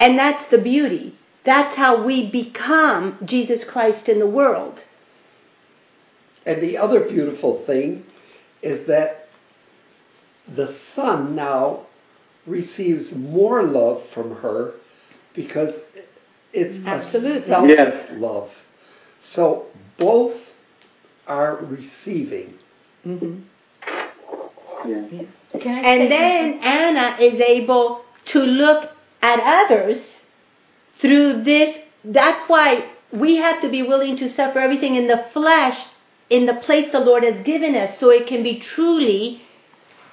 And 0.00 0.18
that's 0.18 0.50
the 0.50 0.58
beauty. 0.58 1.16
That's 1.44 1.76
how 1.76 2.04
we 2.04 2.28
become 2.28 3.18
Jesus 3.24 3.62
Christ 3.64 4.08
in 4.08 4.18
the 4.18 4.26
world. 4.26 4.80
And 6.44 6.60
the 6.60 6.76
other 6.76 7.08
beautiful 7.08 7.64
thing 7.66 8.04
is 8.62 8.86
that 8.88 9.28
the 10.54 10.76
son 10.94 11.36
now 11.36 11.86
receives 12.46 13.12
more 13.12 13.62
love 13.62 14.02
from 14.12 14.36
her 14.36 14.74
because 15.34 15.70
it's 16.52 16.84
Absolutely. 16.86 17.48
selfless 17.48 17.76
yes. 17.78 18.10
love. 18.12 18.50
So 19.34 19.66
both 19.98 20.36
are 21.26 21.56
receiving. 21.56 22.54
Mm-hmm. 23.04 23.40
Yeah. 24.88 25.26
And 25.64 26.10
then 26.12 26.60
Anna 26.62 27.16
is 27.20 27.40
able 27.40 28.02
to 28.26 28.38
look 28.40 28.90
at 29.22 29.40
others 29.40 30.00
through 31.00 31.44
this. 31.44 31.76
That's 32.04 32.48
why 32.48 32.90
we 33.12 33.36
have 33.36 33.60
to 33.62 33.68
be 33.68 33.82
willing 33.82 34.16
to 34.18 34.28
suffer 34.28 34.58
everything 34.58 34.96
in 34.96 35.06
the 35.06 35.26
flesh 35.32 35.78
in 36.28 36.46
the 36.46 36.54
place 36.54 36.90
the 36.90 37.00
Lord 37.00 37.22
has 37.22 37.44
given 37.44 37.74
us 37.76 37.98
so 38.00 38.10
it 38.10 38.26
can 38.26 38.42
be 38.42 38.58
truly 38.58 39.42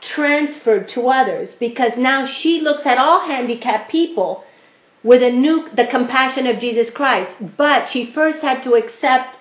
transferred 0.02 0.88
to 0.90 1.08
others 1.08 1.50
because 1.60 1.94
now 1.98 2.26
she 2.26 2.62
looks 2.62 2.86
at 2.86 2.98
all 2.98 3.22
handicapped 3.22 3.90
people 3.90 4.44
with 5.04 5.22
a 5.22 5.32
new 5.32 5.70
the 5.76 5.86
compassion 5.88 6.48
of 6.48 6.60
Jesus 6.60 6.90
Christ. 6.90 7.32
But 7.58 7.90
she 7.90 8.12
first 8.12 8.40
had 8.40 8.64
to 8.64 8.74
accept 8.74 9.38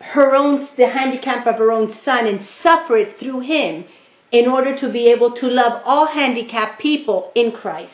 her 0.00 0.34
own 0.34 0.68
the 0.76 0.88
handicap 0.88 1.46
of 1.46 1.56
her 1.56 1.70
own 1.72 1.96
son 2.04 2.26
and 2.26 2.46
suffer 2.62 2.96
it 2.96 3.18
through 3.18 3.40
him 3.40 3.84
in 4.32 4.48
order 4.48 4.76
to 4.76 4.88
be 4.88 5.08
able 5.08 5.32
to 5.32 5.46
love 5.46 5.82
all 5.84 6.06
handicapped 6.06 6.80
people 6.80 7.32
in 7.34 7.52
Christ 7.52 7.88